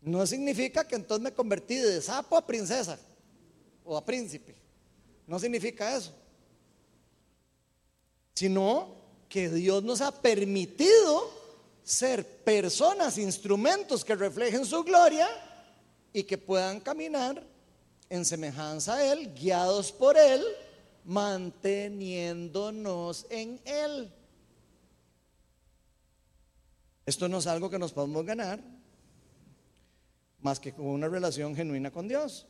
[0.00, 2.98] No significa que entonces me convertí de sapo a princesa
[3.84, 4.56] o a príncipe.
[5.28, 6.12] No significa eso.
[8.34, 9.01] Sino
[9.32, 11.32] que Dios nos ha permitido
[11.82, 15.26] ser personas, instrumentos que reflejen su gloria
[16.12, 17.42] y que puedan caminar
[18.10, 20.44] en semejanza a Él, guiados por Él,
[21.06, 24.12] manteniéndonos en Él.
[27.06, 28.62] Esto no es algo que nos podemos ganar
[30.42, 32.46] más que con una relación genuina con Dios.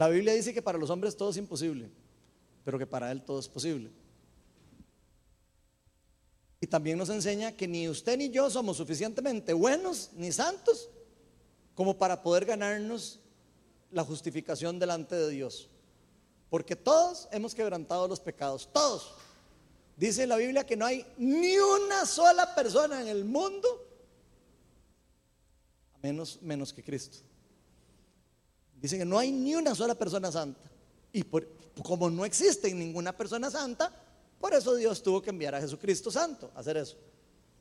[0.00, 1.92] La Biblia dice que para los hombres todo es imposible,
[2.64, 3.92] pero que para Él todo es posible.
[6.60, 10.90] Y también nos enseña que ni usted ni yo somos suficientemente buenos ni santos
[11.74, 13.20] como para poder ganarnos
[13.92, 15.68] la justificación delante de Dios.
[16.50, 19.14] Porque todos hemos quebrantado los pecados, todos.
[19.96, 23.68] Dice la Biblia que no hay ni una sola persona en el mundo,
[26.02, 27.18] menos, menos que Cristo.
[28.80, 30.70] Dice que no hay ni una sola persona santa.
[31.12, 31.24] Y
[31.82, 33.92] como no existe ninguna persona santa,
[34.40, 36.96] por eso Dios tuvo que enviar a Jesucristo Santo a hacer eso.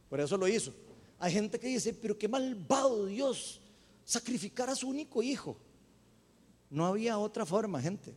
[0.10, 0.74] Por eso lo hizo.
[1.20, 3.60] Hay gente que dice, pero qué malvado Dios
[4.06, 5.58] sacrificar a su único hijo.
[6.70, 8.16] No había otra forma, gente.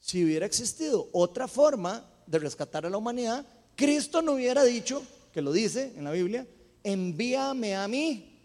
[0.00, 3.46] Si hubiera existido otra forma de rescatar a la humanidad,
[3.76, 5.02] Cristo no hubiera dicho,
[5.32, 6.46] que lo dice en la Biblia,
[6.82, 8.38] envíame a mí,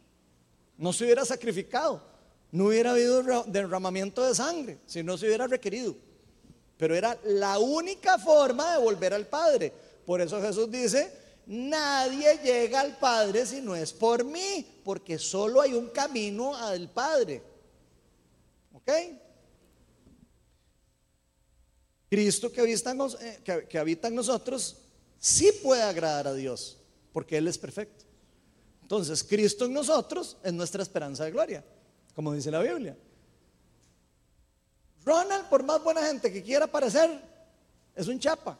[0.78, 2.01] no se hubiera sacrificado,
[2.51, 5.95] no hubiera habido derramamiento de sangre, si no se hubiera requerido.
[6.78, 9.73] Pero era la única forma de volver al Padre.
[10.05, 11.11] Por eso Jesús dice,
[11.47, 16.89] nadie llega al Padre si no es por mí, porque solo hay un camino al
[16.89, 17.41] Padre.
[18.73, 18.91] ¿Ok?
[22.09, 24.78] Cristo que habita, eh, que habita en nosotros
[25.19, 26.78] sí puede agradar a Dios,
[27.11, 28.05] porque Él es perfecto.
[28.82, 31.63] Entonces, Cristo en nosotros es nuestra esperanza de gloria,
[32.15, 32.95] como dice la Biblia.
[35.08, 37.22] Ronald, por más buena gente que quiera parecer,
[37.95, 38.58] es un chapa.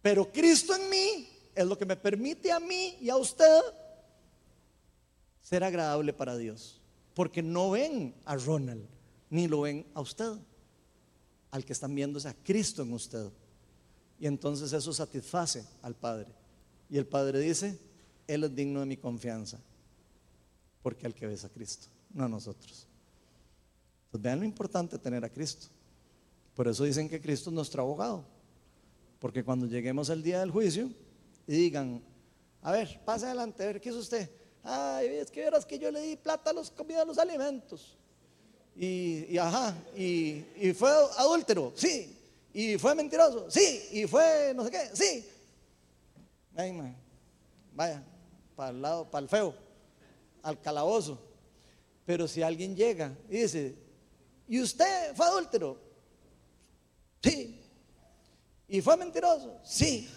[0.00, 3.60] Pero Cristo en mí es lo que me permite a mí y a usted
[5.42, 6.80] ser agradable para Dios.
[7.14, 8.86] Porque no ven a Ronald,
[9.28, 10.32] ni lo ven a usted.
[11.50, 13.28] Al que están viendo es a Cristo en usted.
[14.18, 16.32] Y entonces eso satisface al Padre.
[16.88, 17.76] Y el Padre dice,
[18.26, 19.58] Él es digno de mi confianza.
[20.80, 22.86] Porque al que ves a Cristo, no a nosotros.
[24.12, 25.68] Entonces vean lo importante tener a Cristo.
[26.54, 28.26] Por eso dicen que Cristo es nuestro abogado.
[29.18, 30.90] Porque cuando lleguemos al día del juicio
[31.46, 32.02] y digan,
[32.60, 34.28] a ver, pase adelante, a ver, ¿qué es usted?
[34.62, 37.96] Ay, es que verás que yo le di plata a los comida a los alimentos.
[38.76, 42.14] Y, ajá, y, y, fue adúltero, sí.
[42.52, 43.88] Y fue mentiroso, sí.
[43.92, 45.26] Y fue no sé qué, sí.
[47.74, 48.04] vaya,
[48.54, 49.54] para el lado, para el feo,
[50.42, 51.18] al calabozo.
[52.04, 53.81] Pero si alguien llega y dice,
[54.48, 55.78] ¿y usted fue adúltero?
[57.22, 57.60] Sí.
[58.68, 59.60] ¿Y fue mentiroso?
[59.62, 60.08] Sí.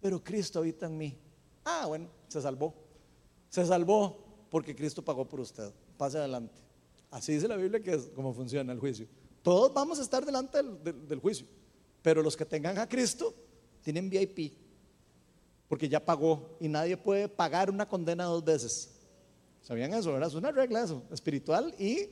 [0.00, 1.18] Pero Cristo habita en mí.
[1.64, 2.74] Ah, bueno, se salvó.
[3.48, 5.72] Se salvó porque Cristo pagó por usted.
[5.96, 6.60] Pase adelante.
[7.10, 9.06] Así dice la Biblia que es como funciona el juicio.
[9.42, 11.46] Todos vamos a estar delante del, juicio.
[12.02, 13.34] Pero los que tengan a Cristo
[13.82, 14.54] tienen VIP.
[15.68, 18.90] Porque ya pagó y nadie puede pagar una condena dos veces.
[19.62, 20.12] ¿Sabían eso?
[20.12, 20.28] ¿verdad?
[20.28, 22.08] Es una regla eso, espiritual y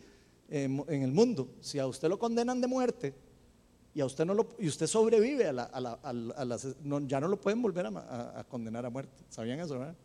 [0.50, 1.48] em, en el mundo.
[1.60, 3.14] Si a usted lo condenan de muerte
[3.94, 6.58] y a usted no lo, y usted sobrevive a la,
[7.06, 9.24] ya no lo pueden volver a, condenar a muerte.
[9.28, 9.78] ¿Sabían eso?
[9.78, 9.96] ¿verdad?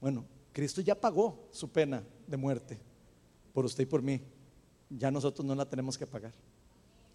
[0.00, 2.78] Bueno, Cristo ya pagó su pena de muerte
[3.52, 4.20] por usted y por mí.
[4.88, 6.32] Ya nosotros no la tenemos que pagar.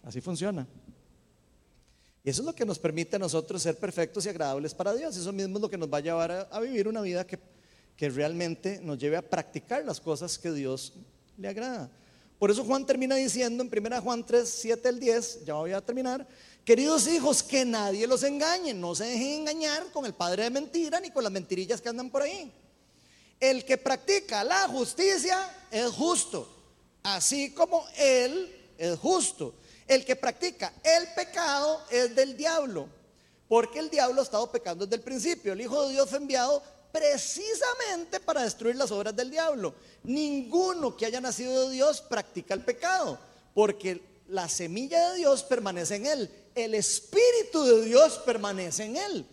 [0.02, 0.66] Así funciona.
[2.22, 5.16] Y eso es lo que nos permite a nosotros ser perfectos y agradables para Dios.
[5.16, 7.38] Eso mismo es lo que nos va a llevar a, vivir una vida que,
[7.96, 10.92] que realmente nos lleve a practicar las cosas que Dios
[11.38, 11.90] le agrada.
[12.40, 15.82] Por eso Juan termina diciendo en 1 Juan 3, 7 al 10, ya voy a
[15.82, 16.26] terminar,
[16.64, 21.00] queridos hijos, que nadie los engañe, no se dejen engañar con el padre de mentira
[21.00, 22.50] ni con las mentirillas que andan por ahí.
[23.38, 25.38] El que practica la justicia
[25.70, 26.48] es justo,
[27.02, 29.52] así como él es justo.
[29.86, 32.88] El que practica el pecado es del diablo,
[33.48, 35.52] porque el diablo ha estado pecando desde el principio.
[35.52, 36.62] El Hijo de Dios fue enviado
[36.92, 39.74] precisamente para destruir las obras del diablo.
[40.04, 43.18] Ninguno que haya nacido de Dios practica el pecado,
[43.54, 49.26] porque la semilla de Dios permanece en él, el Espíritu de Dios permanece en él,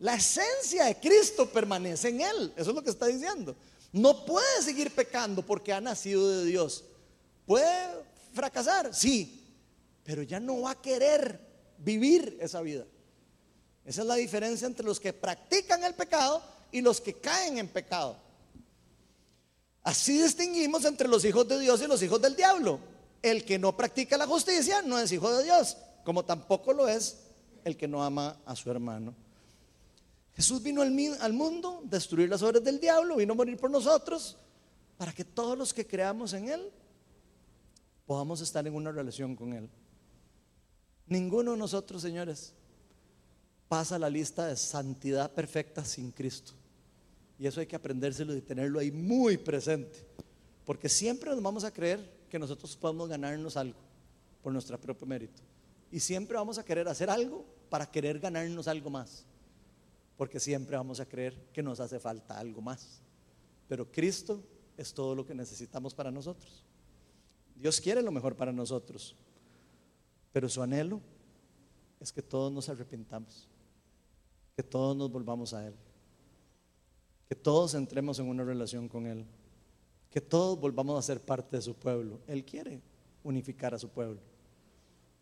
[0.00, 3.56] la esencia de Cristo permanece en él, eso es lo que está diciendo.
[3.92, 6.84] No puede seguir pecando porque ha nacido de Dios.
[7.46, 8.04] ¿Puede
[8.34, 8.94] fracasar?
[8.94, 9.42] Sí,
[10.04, 11.40] pero ya no va a querer
[11.78, 12.84] vivir esa vida.
[13.84, 16.42] Esa es la diferencia entre los que practican el pecado
[16.72, 18.16] y los que caen en pecado.
[19.82, 22.78] Así distinguimos entre los hijos de Dios y los hijos del diablo.
[23.22, 27.18] El que no practica la justicia no es hijo de Dios, como tampoco lo es
[27.64, 29.14] el que no ama a su hermano.
[30.34, 34.36] Jesús vino al, mundo, destruir las obras del diablo, vino a morir por nosotros,
[34.96, 36.70] para que todos los que creamos en Él
[38.06, 39.68] podamos estar en una relación con Él.
[41.06, 42.52] Ninguno de nosotros, señores,
[43.68, 46.52] pasa la lista de santidad perfecta sin Cristo.
[47.38, 50.04] Y eso hay que aprendérselo y tenerlo ahí muy presente.
[50.64, 53.78] Porque siempre nos vamos a creer que nosotros podemos ganarnos algo
[54.42, 55.42] por nuestro propio mérito.
[55.90, 59.24] Y siempre vamos a querer hacer algo para querer ganarnos algo más.
[60.16, 63.00] Porque siempre vamos a creer que nos hace falta algo más.
[63.68, 64.42] Pero Cristo
[64.76, 66.64] es todo lo que necesitamos para nosotros.
[67.54, 69.14] Dios quiere lo mejor para nosotros.
[70.32, 71.00] Pero su anhelo
[72.00, 73.48] es que todos nos arrepintamos,
[74.58, 75.74] que todos nos volvamos a Él,
[77.28, 79.24] que todos entremos en una relación con Él,
[80.10, 82.18] que todos volvamos a ser parte de su pueblo.
[82.26, 82.80] Él quiere
[83.22, 84.18] unificar a su pueblo.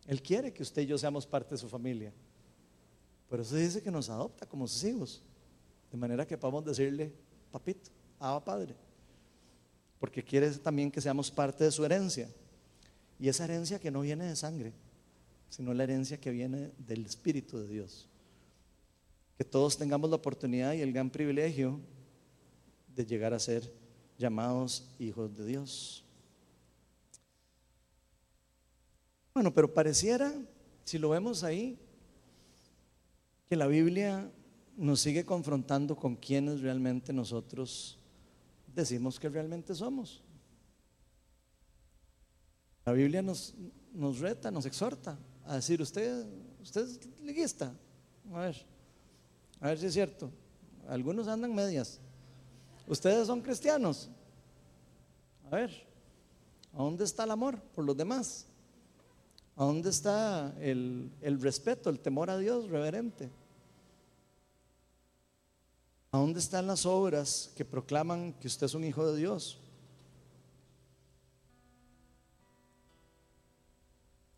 [0.07, 2.15] Él quiere que usted y yo seamos parte de su familia.
[3.29, 5.23] Por eso dice que nos adopta como sus hijos.
[5.93, 7.13] De manera que podamos decirle,
[7.53, 8.75] papito, Abba Padre.
[10.01, 12.31] Porque quiere también que seamos parte de su herencia.
[13.21, 14.73] Y esa herencia que no viene de sangre,
[15.51, 18.09] sino la herencia que viene del Espíritu de Dios.
[19.37, 21.81] Que todos tengamos la oportunidad y el gran privilegio
[22.95, 23.73] de llegar a ser
[24.17, 26.05] llamados hijos de Dios.
[29.35, 30.33] Bueno, pero pareciera,
[30.85, 31.79] si lo vemos ahí,
[33.49, 34.31] que la Biblia
[34.77, 37.99] nos sigue confrontando con quienes realmente nosotros
[38.75, 40.23] decimos que realmente somos.
[42.87, 43.55] La Biblia nos,
[44.21, 46.25] reta, nos exhorta a decir, usted,
[46.63, 47.75] usted es liguista.
[48.33, 48.67] A ver,
[49.67, 50.31] a ver si es cierto.
[50.89, 51.99] Algunos andan medias.
[52.87, 54.09] Ustedes son cristianos.
[55.51, 55.87] A ver,
[56.73, 58.47] ¿a dónde está el amor por los demás?
[59.57, 63.29] ¿A dónde está el, el respeto, el temor a Dios reverente?
[66.13, 69.59] ¿A dónde están las obras que proclaman que usted es un hijo de Dios?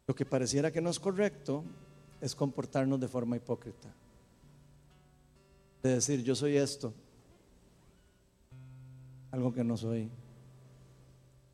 [0.06, 1.64] Lo que pareciera que no es correcto
[2.18, 3.92] es comportarnos de forma hipócrita.
[5.82, 6.92] De decir, yo soy esto,
[9.30, 10.10] algo que no soy.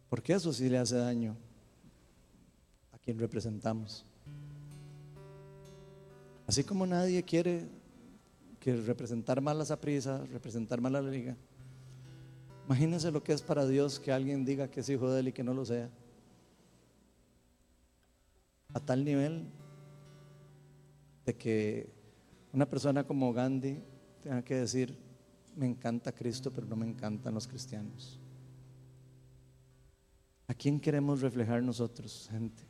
[0.08, 1.36] Porque eso sí le hace daño
[2.92, 4.04] a quien representamos.
[6.46, 7.68] Así como nadie quiere
[8.60, 11.36] que representar mal a prisa, representar mal a la liga.
[12.66, 15.32] Imagínense lo que es para Dios que alguien diga que es hijo de él y
[15.32, 15.90] que no lo sea
[18.74, 19.46] a tal nivel
[21.24, 21.88] de que
[22.52, 23.80] una persona como Gandhi
[24.24, 24.96] tenga que decir,
[25.54, 28.18] me encanta Cristo, pero no me encantan los cristianos.
[30.48, 32.62] ¿A quién queremos reflejar nosotros, gente?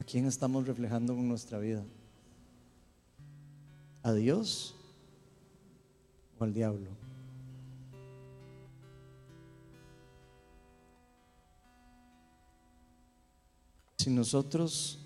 [0.00, 1.84] ¿A quién estamos reflejando con nuestra vida?
[4.02, 4.74] ¿A Dios
[6.40, 6.90] o al diablo?
[13.98, 14.98] Si nosotros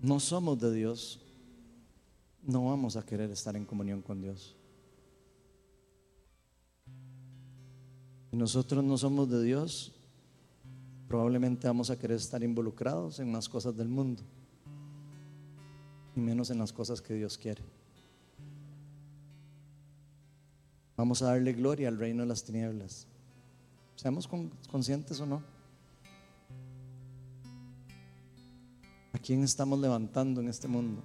[0.00, 1.20] no somos de Dios,
[2.42, 4.56] no vamos a querer estar en comunión con Dios.
[8.30, 9.92] Si nosotros no somos de Dios,
[11.08, 14.22] probablemente vamos a querer estar involucrados en las cosas del mundo
[16.14, 17.62] y menos en las cosas que Dios quiere.
[20.96, 23.06] Vamos a darle gloria al reino de las tinieblas.
[23.96, 24.28] Seamos
[24.70, 25.42] conscientes o no.
[29.12, 31.02] ¿A quién estamos levantando en este mundo?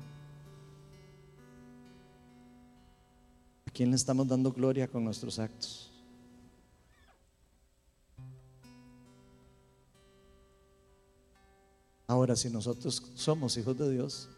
[3.75, 5.91] Quién le estamos dando gloria con nuestros actos?
[12.07, 14.29] Ahora, si nosotros somos hijos de Dios,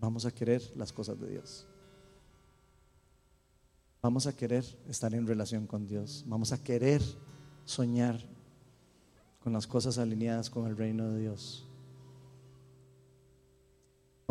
[0.00, 1.66] vamos a querer las cosas de Dios.
[4.02, 6.24] Vamos a querer estar en relación con Dios.
[6.26, 7.02] Vamos a querer
[7.64, 8.20] soñar
[9.42, 11.66] con las cosas alineadas con el reino de Dios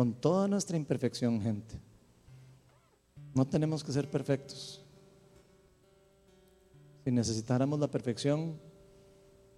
[0.00, 1.78] con toda nuestra imperfección, gente.
[3.34, 4.82] No tenemos que ser perfectos.
[7.04, 8.58] Si necesitáramos la perfección,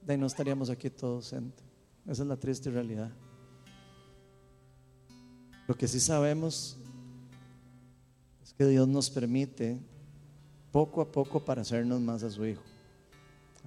[0.02, 1.62] de ahí no estaríamos aquí todos, gente.
[2.06, 3.10] Esa es la triste realidad.
[5.66, 6.76] Lo que sí sabemos
[8.42, 9.80] es que Dios nos permite
[10.70, 12.62] poco a poco para hacernos más a su Hijo,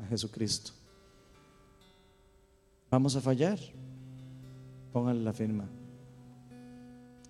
[0.04, 0.72] a Jesucristo.
[2.92, 3.60] ¿Vamos a fallar?
[4.92, 5.68] Pónganle la firma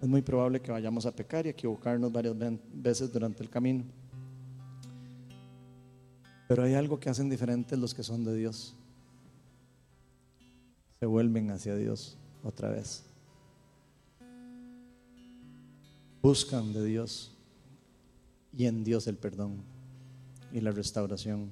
[0.06, 2.36] es muy probable que vayamos a pecar y equivocarnos varias
[2.72, 3.84] veces durante el camino.
[6.48, 8.76] Pero hay algo que hacen diferentes los que son de Dios.
[11.00, 13.04] Se vuelven hacia Dios otra vez.
[16.22, 17.36] Buscan de Dios
[18.54, 19.64] y en Dios el perdón
[20.52, 21.50] y la restauración.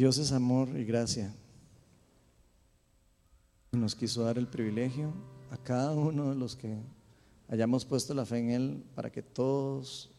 [0.00, 1.30] Dios es amor y gracia.
[3.70, 5.12] Nos quiso dar el privilegio
[5.50, 6.78] a cada uno de los que
[7.48, 10.10] hayamos puesto la fe en Él para que todos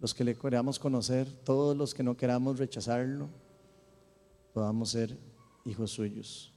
[0.00, 3.28] los que le queramos conocer, todos los que no queramos rechazarlo,
[4.54, 5.18] podamos ser
[5.66, 6.50] hijos suyos.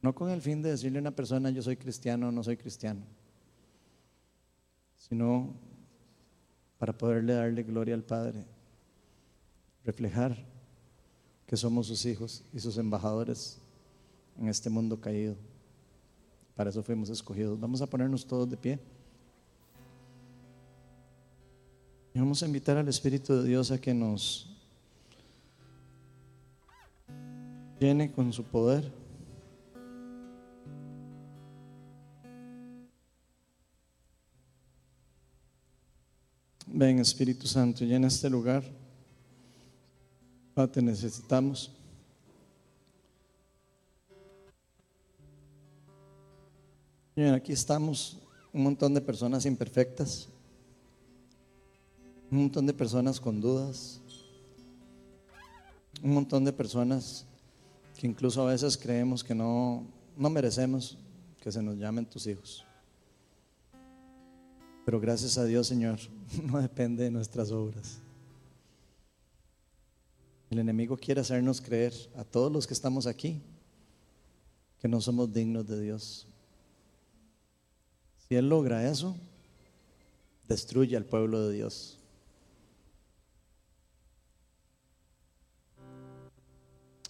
[0.00, 2.56] No con el fin de decirle a una persona yo soy cristiano o no soy
[2.56, 3.02] cristiano,
[4.96, 5.52] sino
[6.78, 8.55] para poderle darle gloria al Padre
[9.86, 10.36] reflejar
[11.46, 13.58] que somos sus hijos y sus embajadores
[14.36, 15.36] en este mundo caído.
[16.56, 17.58] Para eso fuimos escogidos.
[17.60, 18.80] Vamos a ponernos todos de pie.
[22.12, 24.50] Y vamos a invitar al Espíritu de Dios a que nos
[27.78, 28.90] llene con su poder.
[36.66, 38.64] Ven Espíritu Santo, llena este lugar.
[40.64, 41.70] Te necesitamos.
[47.14, 48.18] Señor, aquí estamos
[48.54, 50.30] un montón de personas imperfectas,
[52.30, 54.00] un montón de personas con dudas,
[56.02, 57.26] un montón de personas
[57.98, 59.84] que incluso a veces creemos que no,
[60.16, 60.96] no merecemos
[61.42, 62.64] que se nos llamen tus hijos.
[64.86, 65.98] Pero gracias a Dios, Señor,
[66.50, 68.00] no depende de nuestras obras.
[70.50, 73.42] El enemigo quiere hacernos creer a todos los que estamos aquí
[74.80, 76.26] que no somos dignos de Dios.
[78.28, 79.16] Si Él logra eso,
[80.46, 81.98] destruye al pueblo de Dios.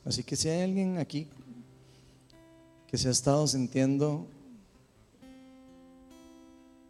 [0.05, 1.29] Así que si hay alguien aquí
[2.87, 4.29] que se ha estado sintiendo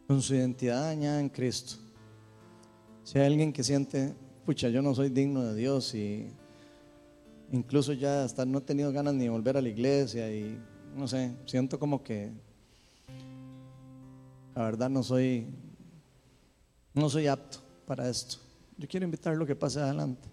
[0.07, 1.77] con su identidad dañada en Cristo,
[3.05, 4.15] si hay alguien que siente,
[4.47, 6.29] pucha, yo no soy digno de Dios y
[7.51, 10.57] incluso ya hasta no he tenido ganas ni de volver a la iglesia y
[10.95, 12.31] no sé, siento como que
[14.55, 15.49] la verdad no soy
[16.95, 18.39] no soy apto para esto.
[18.79, 20.29] Yo quiero invitarlo que pase adelante.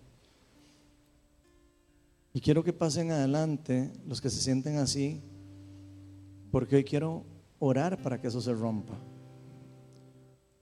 [2.33, 5.21] Y quiero que pasen adelante los que se sienten así,
[6.51, 7.25] porque hoy quiero
[7.59, 8.93] orar para que eso se rompa.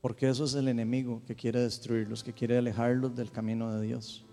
[0.01, 4.25] Porque eso es el enemigo que quiere destruirlos, que quiere alejarlos del camino de Dios.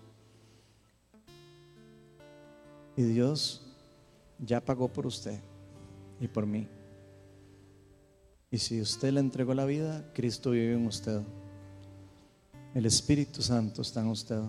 [2.97, 3.61] Y Dios
[4.39, 5.39] ya pagó por usted
[6.19, 6.67] y por mí.
[8.51, 11.21] Y si usted le entregó la vida, Cristo vive en usted.
[12.73, 14.41] El Espíritu Santo está en usted.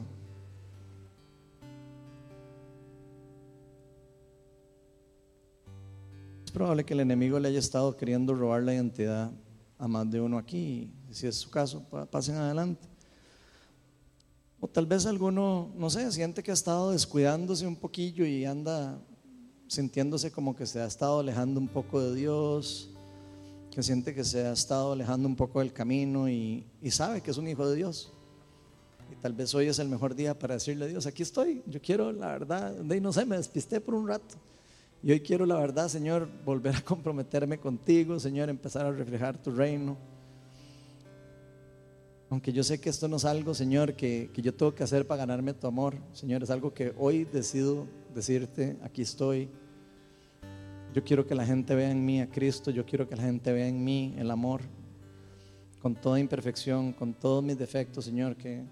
[6.45, 9.31] Es probable que el enemigo le haya estado queriendo robar la identidad
[9.79, 10.91] a más de uno aquí.
[11.11, 12.87] Si es su caso, pasen adelante.
[14.61, 19.01] O tal vez alguno, no sé, siente que ha estado descuidándose un poquillo y anda
[19.69, 22.91] sintiéndose como que se ha estado alejando un poco de Dios
[23.71, 27.39] que siente que se ha estado alejando un poco del camino y, sabe que es
[27.39, 28.13] un hijo de Dios.
[29.13, 31.81] Y tal vez hoy es el mejor día para decirle a Dios, aquí estoy, yo
[31.81, 34.37] quiero la verdad, de no sé, me despisté por un rato.
[35.03, 39.51] Y hoy quiero la verdad, Señor, volver a comprometerme contigo, Señor, empezar a reflejar tu
[39.51, 39.97] reino.
[42.31, 45.07] Aunque yo sé que esto no es algo, Señor, que, que yo tengo que hacer
[45.07, 49.49] para ganarme tu amor, Señor, es algo que hoy decido decirte, aquí estoy,
[50.95, 53.53] yo quiero que la gente vea en mí a Cristo, yo quiero que la gente
[53.53, 54.61] vea en mí el amor,
[55.83, 58.65] con toda imperfección, con todos mis defectos, Señor, que,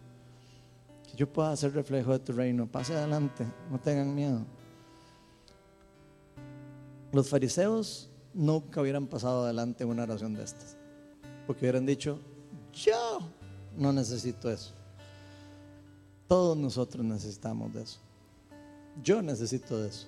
[1.17, 2.67] yo pueda hacer reflejo de tu reino.
[2.67, 4.45] Pase adelante, no tengan miedo.
[7.13, 10.77] Los fariseos nunca hubieran pasado adelante en una oración de estas,
[11.47, 12.21] porque hubieran dicho,
[12.73, 13.33] yo
[13.79, 14.73] no necesito eso.
[16.27, 17.99] Todos nosotros necesitamos de eso.
[19.03, 20.07] Yo necesito de eso.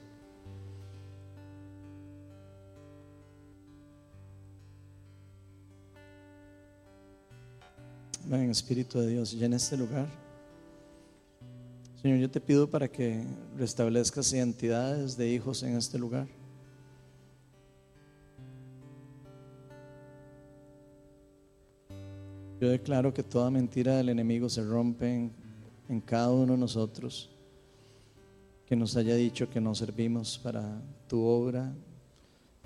[8.27, 10.09] Ven, Espíritu de Dios, en este lugar.
[12.03, 13.25] Señor, yo te pido para que
[13.57, 16.29] restablezcas identidades de hijos en este lugar.
[22.61, 25.31] Yo declaro que toda mentira del enemigo se rompe
[25.89, 27.31] en, cada uno de nosotros,
[28.67, 31.73] que nos haya dicho que no servimos para tu obra,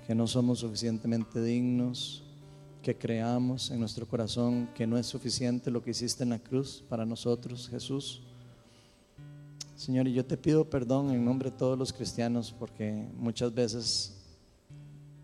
[0.05, 2.23] que no somos suficientemente dignos,
[2.83, 6.83] que creamos en nuestro corazón que no es suficiente lo que hiciste en la cruz
[6.89, 8.21] para nosotros, Jesús.
[9.77, 14.13] Señor, y yo te pido perdón en nombre de todos los cristianos porque muchas veces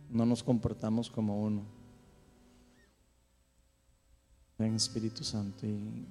[0.10, 1.81] no nos comportamos como uno.
[4.62, 6.06] Ven Espíritu Santo y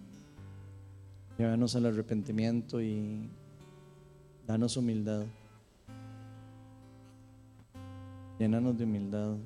[1.39, 3.31] llévanos al arrepentimiento y
[4.44, 5.24] danos humildad.
[8.40, 9.36] Llénanos de humildad.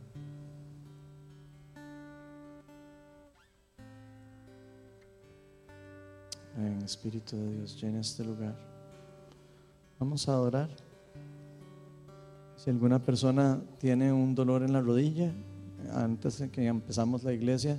[6.56, 8.56] En Espíritu de Dios, llena este lugar.
[10.00, 10.70] Vamos a adorar.
[12.56, 15.30] Si alguna persona tiene un dolor en la rodilla,
[15.92, 17.78] antes de que empezamos la iglesia,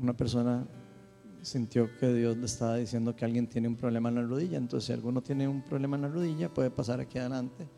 [0.00, 0.66] una persona
[1.42, 4.58] sintió que Dios le estaba diciendo que alguien tiene un problema en la rodilla.
[4.58, 7.68] Entonces, si alguno tiene un problema en la rodilla, puede pasar aquí adelante.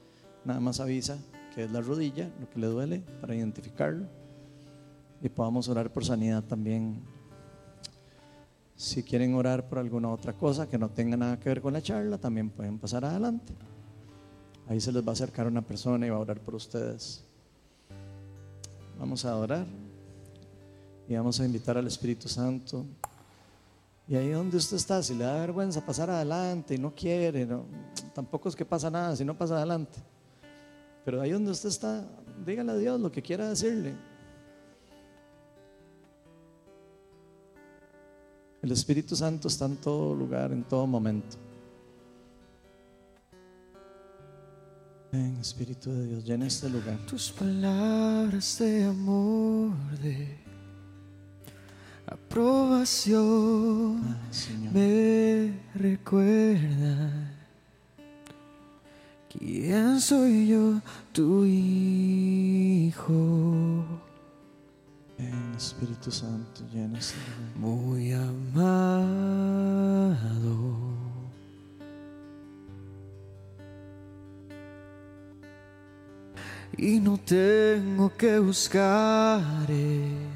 [0.44, 1.18] Nada más avisa
[1.54, 4.06] que es la rodilla, lo que le duele, para identificarlo.
[5.20, 7.02] Y podamos orar por sanidad también
[8.74, 11.82] si quieren orar por alguna otra cosa que no tenga nada que ver con la
[11.82, 13.52] charla, también pueden pasar adelante.
[14.68, 17.24] Ahí se les va a acercar una persona y va a orar por ustedes.
[18.96, 19.66] Vamos a orar
[21.08, 22.84] y vamos a invitar al Espíritu Santo
[24.06, 27.64] Y ahí donde usted está, si le da vergüenza pasar adelante y no quiere, no,
[28.14, 29.98] tampoco es que pasa nada si no pasa adelante.
[31.04, 32.06] Pero ahí donde usted está,
[32.44, 33.94] dígale a Dios lo que quiera decirle.
[38.62, 41.36] El Espíritu Santo está en todo lugar, en todo momento.
[45.12, 46.98] Ven, Espíritu de Dios, llena este lugar.
[47.06, 49.72] Tus palabras de amor,
[50.02, 50.47] de
[52.10, 54.72] aprobación Señor.
[54.72, 57.34] me recuerdan
[59.28, 60.80] quién soy yo,
[61.12, 63.04] tu hijo,
[65.18, 66.88] Ven, Espíritu Santo, lugar.
[67.56, 69.58] muy amado.
[76.76, 80.27] Y no tengo que buscar eh,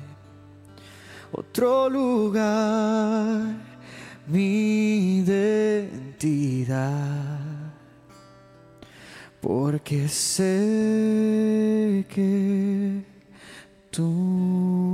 [1.32, 3.56] otro lugar,
[4.26, 6.60] mi identidad,
[9.40, 13.02] porque sé que
[13.90, 14.92] tú